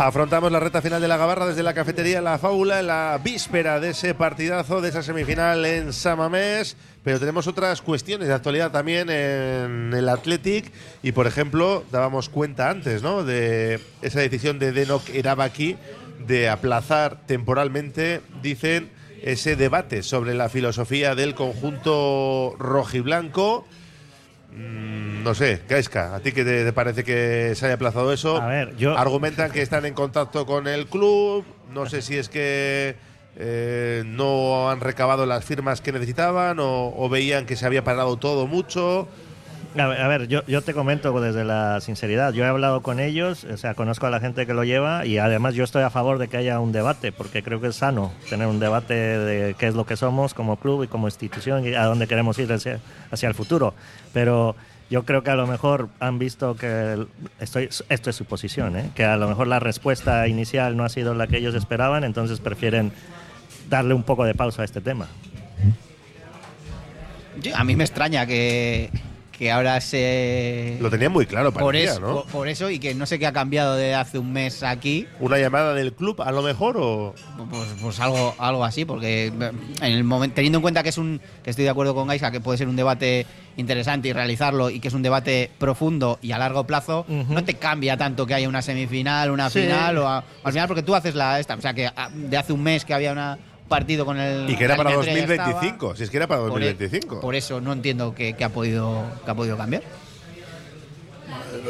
[0.02, 3.80] Afrontamos la reta final de la Gabarra desde la cafetería La Fábula en la víspera
[3.80, 6.78] de ese partidazo, de esa semifinal en Samamés.
[7.04, 10.72] Pero tenemos otras cuestiones de actualidad también en el Athletic.
[11.02, 13.24] Y por ejemplo, dábamos cuenta antes ¿no?
[13.24, 15.76] de esa decisión de Denok Erabaki
[16.26, 18.88] de aplazar temporalmente, dicen,
[19.22, 23.66] ese debate sobre la filosofía del conjunto rojiblanco.
[24.52, 28.36] Mm, no sé, Gaisca, ¿a ti qué te, te parece que se haya aplazado eso?
[28.36, 32.28] A ver, yo- Argumentan que están en contacto con el club, no sé si es
[32.28, 32.96] que
[33.36, 38.16] eh, no han recabado las firmas que necesitaban o, o veían que se había parado
[38.16, 39.06] todo mucho.
[39.78, 42.32] A ver, a ver, yo, yo te comento desde la sinceridad.
[42.32, 45.18] Yo he hablado con ellos, o sea, conozco a la gente que lo lleva y
[45.18, 48.12] además yo estoy a favor de que haya un debate, porque creo que es sano
[48.28, 51.74] tener un debate de qué es lo que somos como club y como institución y
[51.74, 52.80] a dónde queremos ir hacia,
[53.12, 53.72] hacia el futuro.
[54.12, 54.56] Pero
[54.90, 57.06] yo creo que a lo mejor han visto que,
[57.38, 58.90] estoy, esto es su posición, ¿eh?
[58.96, 62.40] que a lo mejor la respuesta inicial no ha sido la que ellos esperaban, entonces
[62.40, 62.90] prefieren
[63.68, 65.06] darle un poco de pausa a este tema.
[67.54, 68.90] A mí me extraña que,
[69.40, 70.76] que ahora se.
[70.82, 72.12] Lo tenía muy claro, por parecía, eso, ¿no?
[72.12, 75.06] por, por eso y que no sé qué ha cambiado de hace un mes aquí.
[75.18, 77.14] ¿Una llamada del club a lo mejor o...?
[77.48, 79.32] Pues, pues algo, algo así, porque eh,
[79.80, 82.30] en el momento, teniendo en cuenta que es un, que estoy de acuerdo con Gaisa,
[82.30, 83.24] que puede ser un debate
[83.56, 87.54] interesante y realizarlo y que es un debate profundo y a largo plazo, no te
[87.54, 89.62] cambia tanto que haya una semifinal, una Sí.
[89.62, 92.36] final o a- al final porque tú haces la esta, o sea que ah, de
[92.36, 93.38] hace un mes que había una
[93.70, 95.48] partido con el Y que era para eliminatoria ya estaba.
[95.52, 97.20] 2025, si es que era para Por e- 2025.
[97.20, 99.82] Por eso no entiendo que, que ha podido que ha podido cambiar.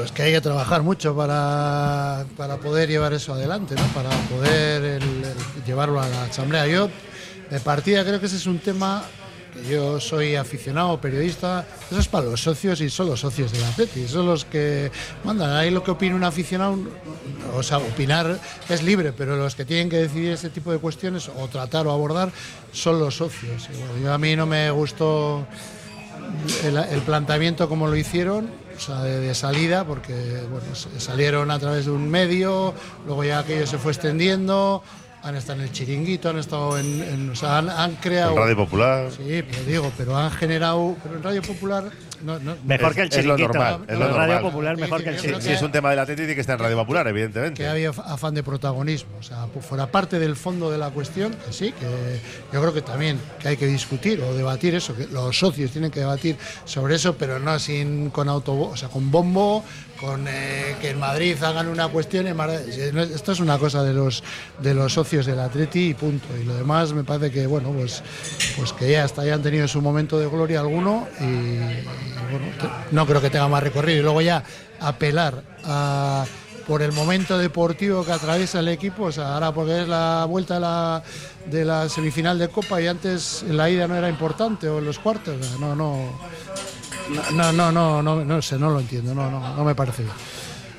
[0.05, 3.83] Es que hay que trabajar mucho para, para poder llevar eso adelante, ¿no?
[3.95, 6.67] para poder el- el llevarlo a la asamblea.
[6.67, 6.89] Yo,
[7.51, 9.05] de partida, creo que ese es un tema
[9.69, 14.07] yo soy aficionado, periodista, eso es para los socios y son los socios del Atleti,
[14.07, 14.91] son los que
[15.25, 15.51] mandan.
[15.53, 16.79] Ahí lo que opina un aficionado,
[17.55, 18.39] o sea, opinar
[18.69, 21.93] es libre, pero los que tienen que decidir ese tipo de cuestiones o tratar o
[21.93, 22.31] abordar
[22.73, 23.69] son los socios.
[24.03, 25.47] Yo a mí no me gustó
[26.65, 30.15] el, planteamiento como lo hicieron, o sea, de, salida, porque
[30.51, 30.67] bueno,
[30.99, 32.75] salieron a través de un medio,
[33.07, 34.83] luego ya aquello se fue extendiendo,
[35.23, 38.33] han estado en el chiringuito, han estado en, en- o sea, han, han creado...
[38.33, 39.11] En Radio Popular.
[39.11, 41.85] Sí, pero digo, pero han generado, pero en Radio Popular
[42.23, 43.59] no, no- Mejor que el Es- es lo chiringuito.
[43.59, 44.43] normal, es lo Radio normal.
[44.43, 45.47] Popular mejor que el chiringuito.
[45.47, 47.63] si es un tema del Atlético, tiene que estar en Radio Popular, evidentemente.
[47.63, 49.11] que había af- afán de protagonismo.
[49.19, 51.87] O sea, pu- fuera parte del fondo de la cuestión, que sí, que
[52.53, 55.91] yo creo que también que hay que discutir o debatir eso, que los socios tienen
[55.91, 59.65] que debatir sobre eso, pero no sin con autobús, o sea, con bombo,
[60.01, 62.27] con eh, que en Madrid hagan una cuestión.
[62.27, 64.23] en es- Esto es una cosa de los
[64.63, 66.27] de los socios del Atleti y punto.
[66.41, 68.03] Y lo demás me parece que bueno, pues
[68.57, 71.25] pues que ya hasta hayan tenido su momento de gloria alguno y,
[72.91, 74.01] no creo que tenga más recorrido.
[74.01, 74.43] Y luego ya
[74.81, 76.25] apelar a
[76.67, 80.55] por el momento deportivo que atraviesa el equipo, o sea, ahora porque es la vuelta
[80.55, 81.03] de la,
[81.47, 84.85] de la semifinal de Copa y antes en la ida no era importante o en
[84.85, 86.17] los cuartos, o sea, no, no,
[87.33, 90.15] no, no, no, no, no sé, no lo entiendo, no, no, no me parece bien.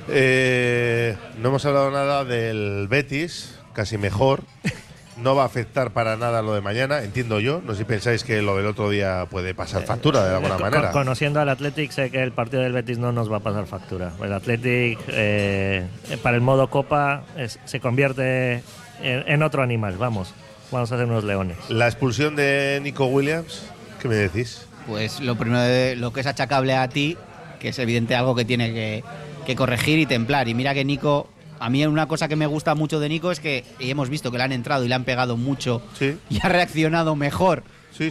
[0.08, 4.44] Eh, no hemos hablado nada del Betis, casi mejor.
[5.22, 7.62] No va a afectar para nada lo de mañana, entiendo yo.
[7.64, 10.58] No sé si pensáis que lo del otro día puede pasar factura de alguna Eh,
[10.58, 10.92] Con- manera.
[10.92, 14.14] Conociendo al Athletic, sé que el partido del Betis no nos va a pasar factura.
[14.24, 15.86] El Athletic, eh,
[16.24, 18.64] para el modo Copa, es- se convierte
[19.04, 19.96] en, en otro animal.
[19.98, 20.34] Vamos,
[20.72, 21.58] vamos a hacer unos leones.
[21.70, 23.64] La expulsión de Nico Williams,
[24.02, 24.66] ¿qué me decís?
[24.88, 27.16] Pues lo primero de lo que es achacable a ti,
[27.60, 29.04] que es evidente algo que tiene que,
[29.46, 30.48] que corregir y templar.
[30.48, 31.30] Y mira que Nico,
[31.62, 34.32] a mí una cosa que me gusta mucho de Nico es que y hemos visto
[34.32, 35.82] que le han entrado y le han pegado mucho
[36.30, 37.64] y ha reaccionado mejor.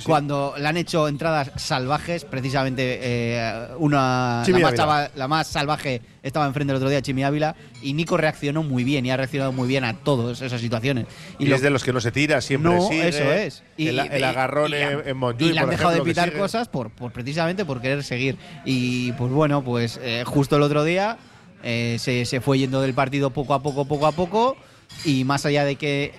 [0.05, 4.75] Cuando le han hecho entradas salvajes, precisamente eh, una la más, Ávila.
[4.75, 8.85] chava- la más salvaje estaba enfrente el otro día, Chimi Ávila, y Nico reaccionó muy
[8.85, 11.07] bien y ha reaccionado muy bien a todas esas situaciones.
[11.41, 13.09] Y, lo- es de los que no se tira, siempre no, sigue.
[13.09, 13.65] eso es.
[13.79, 16.39] el, el agarrón y en, en Montjuic, y le han por dejado de ejemplo, pitar
[16.39, 18.37] cosas por, por precisamente por querer seguir.
[18.65, 21.17] Y pues bueno, pues eh, justo el otro día
[21.63, 24.57] eh, se, se fue yendo del partido poco a poco, poco a poco.
[25.05, 26.13] Y más allá de que,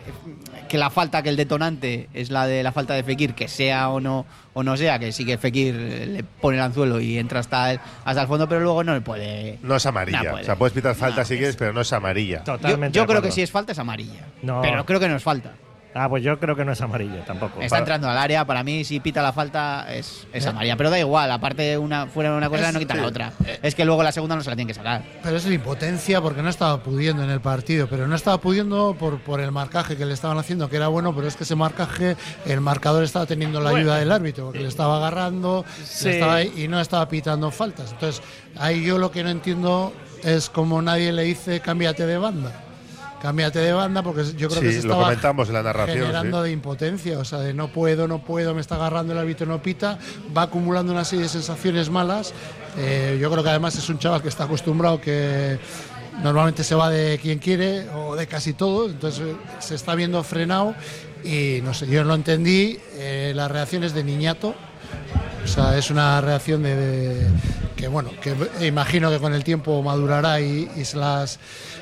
[0.70, 3.90] que la falta, que el detonante es la de la falta de Fekir, que sea
[3.90, 7.40] o no o no sea, que sí que Fekir le pone el anzuelo y entra
[7.42, 9.60] hasta el, hasta el fondo, pero luego no le puede.
[9.62, 10.24] No es amarilla.
[10.24, 10.44] No puede.
[10.44, 12.44] o sea, puedes pitar falta si quieres, pero no es amarilla.
[12.46, 12.58] Yo,
[12.90, 14.26] yo creo que si es falta es amarilla.
[14.42, 14.62] No.
[14.62, 15.54] Pero creo que no es falta.
[15.94, 17.60] Ah, pues yo creo que no es amarillo tampoco.
[17.62, 20.98] Está entrando al área, para mí si pita la falta es, es amarilla, pero da
[20.98, 23.34] igual, aparte una fuera una cosa Es- no quita la otra.
[23.62, 25.04] Es que luego la segunda no se la tienen que sacar.
[25.22, 28.96] Pero es la impotencia porque no estaba pudiendo en el partido, pero no estaba pudiendo
[28.98, 31.56] por, por el marcaje que le estaban haciendo, que era bueno, pero es que ese
[31.56, 32.16] marcaje,
[32.46, 36.10] el marcador estaba teniendo la ayuda del árbitro, porque le estaba agarrando le Sí.
[36.10, 37.92] estaba- y no estaba pitando faltas.
[37.92, 38.22] Entonces,
[38.58, 42.52] ahí yo lo que no entiendo es como nadie le dice cámbiate de banda.
[43.22, 46.40] Cámbiate de banda, porque yo creo que se lo estaba comentamos en la narración, generando
[46.42, 46.48] sí.
[46.48, 49.62] de impotencia, o sea, de no puedo, no puedo, me está agarrando el árbitro, no
[49.62, 50.00] pita,
[50.36, 52.34] va acumulando una serie de sensaciones malas.
[52.78, 55.60] Eh, yo creo que además es un chaval que está acostumbrado que
[56.24, 60.24] normalmente se va de quien quiere o de casi todo, entonces eh, se está viendo
[60.24, 60.74] frenado
[61.24, 64.56] y no sé, yo no entendí eh, las reacciones de Niñato.
[65.44, 67.28] O sea, es una reacción de, de-
[67.76, 68.36] que bueno, que
[68.68, 71.40] imagino que con el tiempo madurará y, y se las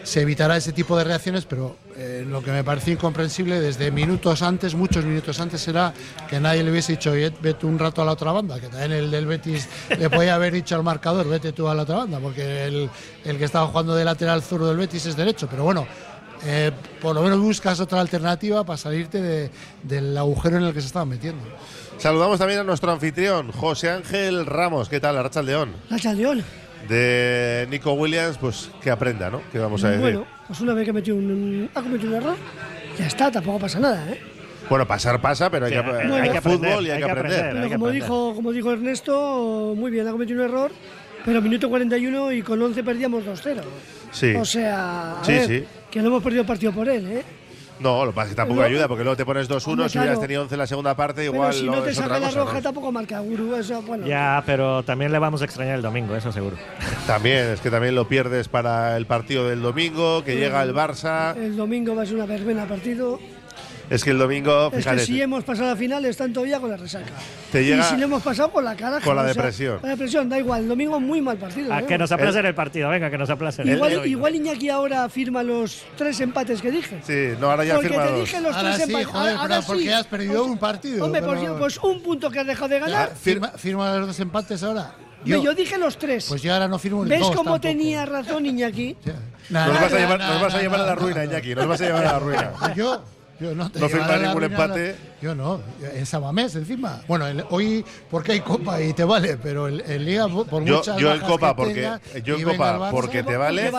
[0.10, 4.42] se evitará ese tipo de reacciones, pero eh, lo que me pareció incomprensible desde minutos
[4.42, 5.94] antes, muchos minutos antes, era
[6.28, 8.92] que nadie le hubiese dicho, "Oye, vete un rato a la otra banda, que también
[8.94, 12.20] el del Betis le podía haber dicho al marcador, vete tú a la otra banda,
[12.20, 12.90] porque el,
[13.24, 15.86] el que estaba jugando de lateral zurdo del Betis es derecho, pero bueno.
[16.46, 19.52] eh, por lo menos buscas otra alternativa para salirte de-
[19.84, 21.44] del agujero en el que se estaban metiendo.
[21.98, 24.88] Saludamos también a nuestro anfitrión, José Ángel Ramos.
[24.88, 25.74] ¿Qué tal, Arracha León?
[25.90, 26.42] Racha León.
[26.88, 29.42] De Nico Williams, pues que aprenda, ¿no?
[29.52, 30.02] ¿Qué vamos a decir?
[30.02, 32.36] Bueno, pues una vez que metió un, ha cometido un error,
[32.98, 34.20] ya está, tampoco pasa nada, ¿eh?
[34.70, 36.96] Bueno, pasar pasa, pero hay, Sí, que, hay hay que que aprender, fútbol y hay,
[36.98, 37.70] hay que que aprender.
[37.74, 40.72] como dijo, como dijo Ernesto, muy bien, ha cometido un error,
[41.26, 43.62] pero minuto 41 y con 11 perdíamos 2-0.
[44.12, 44.36] Sí.
[44.36, 45.64] O sea, a Sí, ver, sí.
[45.90, 47.24] que no hemos perdido el partido por él, ¿eh?
[47.80, 49.90] No, lo que pasa es que tampoco Luego- ayuda, porque luego te pones 2-1, Hombre,
[49.90, 50.22] si hubieras claro.
[50.28, 52.40] tenido 11 en la segunda parte, igual pero si lo- no te saca la cosa,
[52.42, 52.62] roja, ¿no?
[52.62, 54.06] tampoco marca Guru, eso, bueno.
[54.06, 56.58] Ya, pero también le vamos a extrañar el domingo, eso seguro.
[57.08, 61.36] También, es que también lo pierdes para el partido del domingo, que llega el Barça.
[61.38, 63.20] El domingo va a ser una verbena partido.
[63.90, 66.60] Es que el domingo, Es que fíjate, si hemos pasado a la final, están todavía
[66.60, 67.08] con la resaca.
[67.52, 69.00] Te llega y si no hemos pasado con la cara.
[69.02, 69.80] con la o sea, depresión.
[69.82, 70.62] La depresión, da igual.
[70.62, 71.74] El domingo muy mal partido.
[71.74, 71.86] A ¿eh?
[71.88, 73.68] que nos aplacen el partido, venga, que nos aplacen.
[73.68, 77.00] Igual, igual Iñaki ahora firma los tres empates que dije.
[77.06, 78.20] Sí, no, ahora ya Porque firma te dos.
[78.22, 79.08] dije los Ahora tres sí, empates.
[79.08, 79.68] joder, ahora pero sí.
[79.68, 82.68] porque has perdido Pues- un partido, Hombre, pues, pero- pues un punto que has dejado
[82.70, 83.10] de ganar.
[83.10, 84.94] Ya, firma, firma los dos empates ahora.
[85.24, 86.28] Hombre, Yo, dije los tres.
[86.30, 87.60] Pues yo ahora no firmo el ¿Ves dos cómo tampoco.
[87.62, 88.96] tenía razón Iñaki?
[89.50, 91.26] Nos vas a llevar, a, la ruina.
[91.26, 92.52] Iñaki, nos vas a llevar a la ruina.
[92.76, 93.04] Yo,
[93.40, 94.96] yo no te No llevaré firmar a la ningún empate.
[95.22, 95.62] Yo no,
[95.94, 97.02] en Samamés encima.
[97.08, 100.78] Bueno, el- hoy porque hay Copa y te vale, pero en, en Liga por Yo,
[100.78, 103.72] muchas yo en Copa que porque tenga, yo en Copa el Barça, porque te vale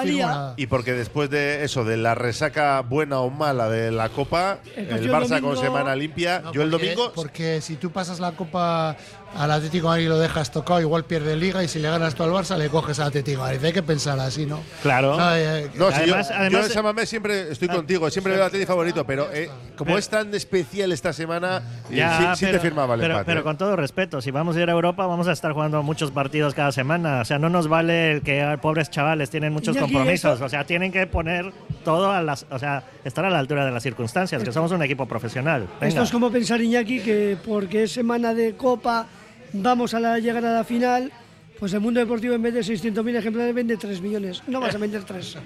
[0.56, 4.88] y porque después de eso de la resaca buena o mala de la Copa, El
[4.90, 8.32] el, Barça domingo- con semana limpia, No, yo el domingo Porque si tú pasas la
[8.32, 8.96] Copa
[9.36, 12.22] al Atlético de Madrid lo dejas tocado, igual pierde Liga y si le ganas tú
[12.24, 13.64] al Barça le coges al Atlético de Madrid.
[13.64, 14.60] Hay que pensar así, ¿no?
[14.82, 15.16] Claro.
[15.16, 18.34] No, eh, No, si yo- Además- yo, además- en San Mamés siempre estoy contigo, siempre
[18.34, 22.40] veo a Atleti favorito, pero eh, como es tan especial esta semana, eh, Ya, sí,
[22.40, 23.26] sí pero, te firmaba el pero, empate.
[23.26, 26.10] pero con todo respeto, si vamos a ir a Europa, vamos a estar jugando muchos
[26.10, 27.20] partidos cada semana.
[27.20, 30.40] O sea, no nos vale el que ah, pobres chavales tienen muchos compromisos.
[30.40, 31.52] O sea, tienen que poner
[31.84, 32.46] todo a las.
[32.50, 35.66] O sea, estar a la altura de las circunstancias, que somos un equipo profesional.
[35.80, 39.06] Esto es como pensar, Iñaki, que porque es semana de Copa,
[39.52, 41.12] vamos a la, llegar a la final,
[41.58, 44.42] pues el mundo deportivo en vez de 600.000 ejemplares vende 3 millones.
[44.46, 45.36] No vas a vender 3.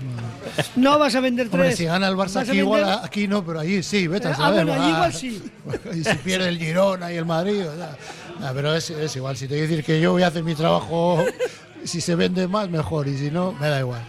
[0.76, 1.54] No vas a vender 3.
[1.60, 4.32] Hombre, si gana el Barça aquí igual, vender- aquí no, pero allí sí, vete a
[4.32, 4.64] Ah, saber.
[4.66, 5.42] bueno, allí igual sí.
[5.94, 7.96] y si pierde el Girona y el Madrid, o sea,
[8.40, 9.36] ah, pero es, es igual.
[9.36, 11.24] Si te voy a decir que yo voy a hacer mi trabajo,
[11.84, 14.02] si se vende más, mejor, y si no, me da igual.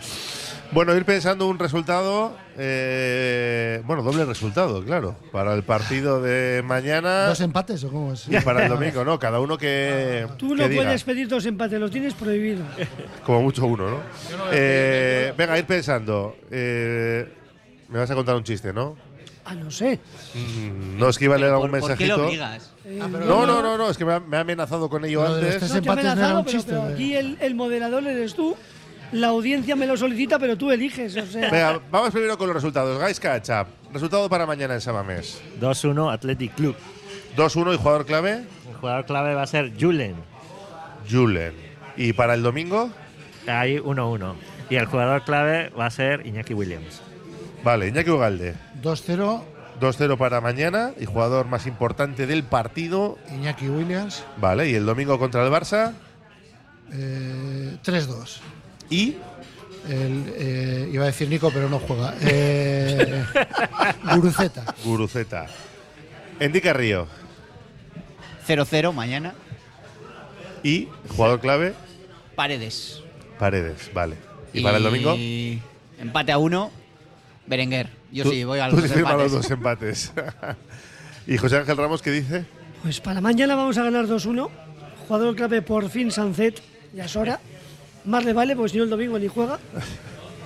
[0.75, 7.27] Bueno, ir pensando un resultado, eh, bueno, doble resultado, claro, para el partido de mañana
[7.27, 8.27] ¿Dos empates o cómo es?
[8.27, 9.17] y para el domingo, ¿no?
[9.17, 10.83] Cada uno que, Tú que no diga.
[10.83, 12.65] puedes pedir dos empates, los tienes prohibido.
[13.25, 13.97] Como mucho uno, ¿no?
[14.51, 16.35] Eh, venga, ir pensando.
[16.51, 17.25] Eh,
[17.87, 18.97] me vas a contar un chiste, ¿no?
[19.45, 19.99] Ah, no sé.
[20.33, 22.17] Mm, No, es que iba a leer algún ¿Por qué mensajito.
[22.17, 22.73] lo obligas?
[22.85, 25.61] No, no, no, no, es que me ha, me ha amenazado con ello antes.
[25.61, 26.71] No te he empates no era amenazado, un pero, chiste.
[26.73, 28.57] pero de- aquí el, el moderador eres tú.
[29.11, 31.15] La audiencia me lo solicita, pero tú eliges.
[31.15, 33.01] O sea, Venga, vamos primero con los resultados.
[33.01, 33.49] Guys Catch
[33.93, 35.41] Resultado para mañana en Samamés.
[35.61, 36.75] 2-1 Athletic Club.
[37.37, 40.15] 2-1 y jugador clave, El jugador clave va a ser Julen.
[41.09, 41.53] Julen.
[41.97, 42.89] ¿Y para el domingo?
[43.47, 44.33] Ahí 1-1.
[44.69, 47.01] Y el jugador clave va a ser Iñaki Williams.
[47.63, 48.55] Vale, Iñaki Ugalde.
[48.81, 49.41] 2-0,
[49.79, 53.17] 2-0 para mañana y jugador más importante del partido.
[53.33, 54.23] Iñaki Williams.
[54.37, 55.93] Vale, y el domingo contra el Barça.
[56.91, 58.39] eh, 3-2.
[58.89, 59.15] Y
[59.89, 62.15] El, eh, iba a decir Nico, pero no juega.
[62.21, 63.23] Eh,
[64.15, 64.73] Guruceta.
[64.83, 65.47] Guruceta.
[66.39, 67.07] Endica Río.
[68.47, 69.33] 0-0 mañana.
[70.63, 71.73] Y jugador clave,
[72.35, 73.01] Paredes.
[73.39, 73.91] Paredes.
[73.93, 74.17] Vale.
[74.53, 75.15] ¿Y, para el domingo?
[75.99, 76.71] Empate a uno.
[77.47, 77.89] Berenguer.
[78.11, 79.17] Yo sí, voy a tú sí empates.
[79.17, 80.13] los dos empates.
[81.27, 82.45] ¿Y José Ángel Ramos qué dice?
[82.81, 84.49] Pues para mañana vamos a ganar 2-1.
[85.07, 86.61] Jugador clave por fin Sancet,
[86.93, 87.39] ya es hora.
[88.05, 89.59] Más le vale, porque si no el domingo ni juega.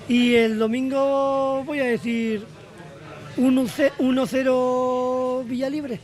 [0.08, 2.46] Y el domingo voy a decir
[3.38, 6.00] 1-0 1-0 Villalibre.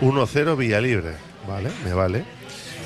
[0.00, 1.12] 1-0 Villalibre.
[1.48, 2.24] Vale, me vale.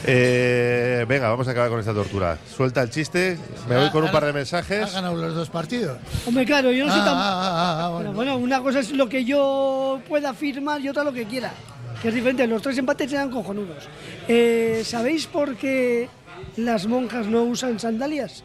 [0.07, 2.39] Eh, venga, vamos a acabar con esta tortura.
[2.57, 3.37] Suelta el chiste,
[3.69, 4.85] me voy con un par de mensajes.
[4.85, 5.99] Ha ganado los dos partidos.
[6.27, 7.14] Hombre, claro, yo no soy Ah, tan.
[7.16, 8.12] ah, ah, ah, Pero bueno.
[8.12, 11.53] bueno, una cosa es lo que yo pueda afirmar y otra lo que quiera.
[12.01, 12.47] Que es diferente.
[12.47, 13.89] Los tres empates eran cojonudos.
[14.29, 16.09] Eh, ¿Sabéis por qué
[16.57, 18.45] las monjas no usan sandalias?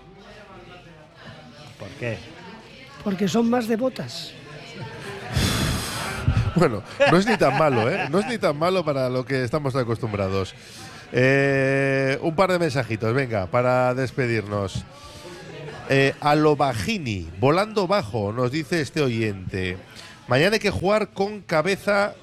[1.79, 2.17] ¿Por qué?
[3.03, 4.33] Porque son más devotas.
[6.55, 8.07] Bueno, no es ni tan malo, ¿eh?
[8.11, 10.53] No es ni tan malo para lo que estamos acostumbrados.
[11.11, 14.83] Eh, un par de mensajitos, venga, para despedirnos.
[15.89, 19.77] Eh, a lo bajini, volando bajo, nos dice este oyente.
[20.27, 22.15] Mañana hay que jugar con cabeza,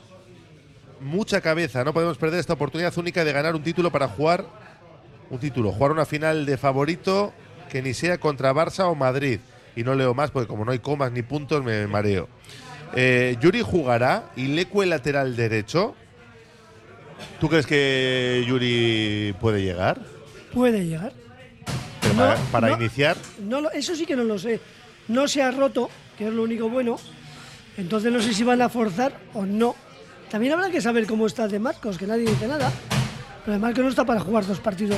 [1.00, 1.84] mucha cabeza.
[1.84, 4.46] No podemos perder esta oportunidad única de ganar un título para jugar
[5.30, 7.32] un título, jugar una final de favorito
[7.70, 9.40] que ni sea contra Barça o Madrid.
[9.76, 12.28] Y no leo más porque como no hay comas ni puntos me mareo.
[12.96, 15.94] Eh, Yuri jugará y Lecu el lateral derecho.
[17.38, 20.00] ¿Tú crees que Yuri puede llegar?
[20.52, 21.12] Puede llegar.
[22.00, 22.76] Pero No, para para no.
[22.76, 24.58] iniciar, No, eso sí que no lo sé.
[25.06, 26.96] No se ha roto, que es lo único bueno.
[27.76, 29.76] Entonces no sé si van a forzar o no.
[30.30, 32.72] También habrá que saber cómo está de Marcos, que nadie dice nada.
[33.44, 34.96] Pero de Marcos no está para jugar dos partidos.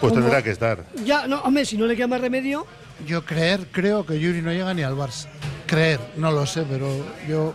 [0.00, 0.14] pues ¿Cómo?
[0.14, 0.84] tendrá que estar.
[1.04, 2.66] Ya, no, hombre, si no le queda más remedio,
[3.06, 5.26] Yo creer, creo que Yuri no llega ni al Barça.
[5.66, 6.88] Creer, no lo sé, pero
[7.28, 7.54] yo,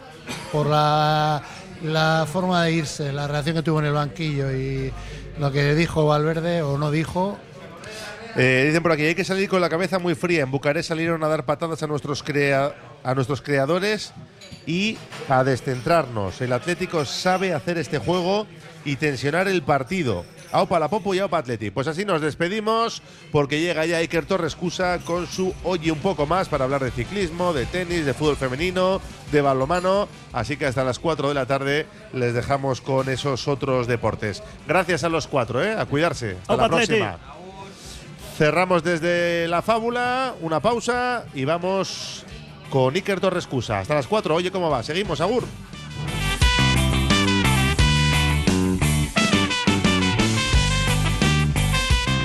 [0.52, 1.42] por la,
[1.84, 4.92] la forma de irse, la reacción que tuvo en el banquillo y
[5.40, 7.38] lo que dijo Valverde o no dijo,
[8.38, 10.44] Eh, dicen por aquí, hay que salir con la cabeza muy fría.
[10.44, 14.14] En Bucarest salieron a dar patadas a nuestros, crea- a nuestros creadores
[14.66, 14.98] y
[15.30, 16.42] a descentrarnos.
[16.42, 18.46] El Atlético sabe hacer este juego
[18.86, 20.24] y tensionar el partido.
[20.52, 21.72] Aupa la Popo y Aupa Atleti.
[21.72, 26.26] Pues así nos despedimos porque llega ya Iker Torres Cusa con su Oye un poco
[26.26, 30.08] más para hablar de ciclismo, de tenis, de fútbol femenino, de balomano.
[30.32, 34.44] Así que hasta las 4 de la tarde les dejamos con esos otros deportes.
[34.68, 35.76] Gracias a los cuatro, ¿eh?
[35.78, 36.38] A cuidarse.
[36.42, 36.86] Hasta la Atleti.
[36.88, 37.18] próxima.
[38.38, 42.24] Cerramos desde la fábula, una pausa y vamos
[42.70, 43.80] con Iker Torres Cusa.
[43.80, 44.36] Hasta las 4.
[44.36, 44.84] Oye, ¿cómo va?
[44.84, 45.44] Seguimos, Agur.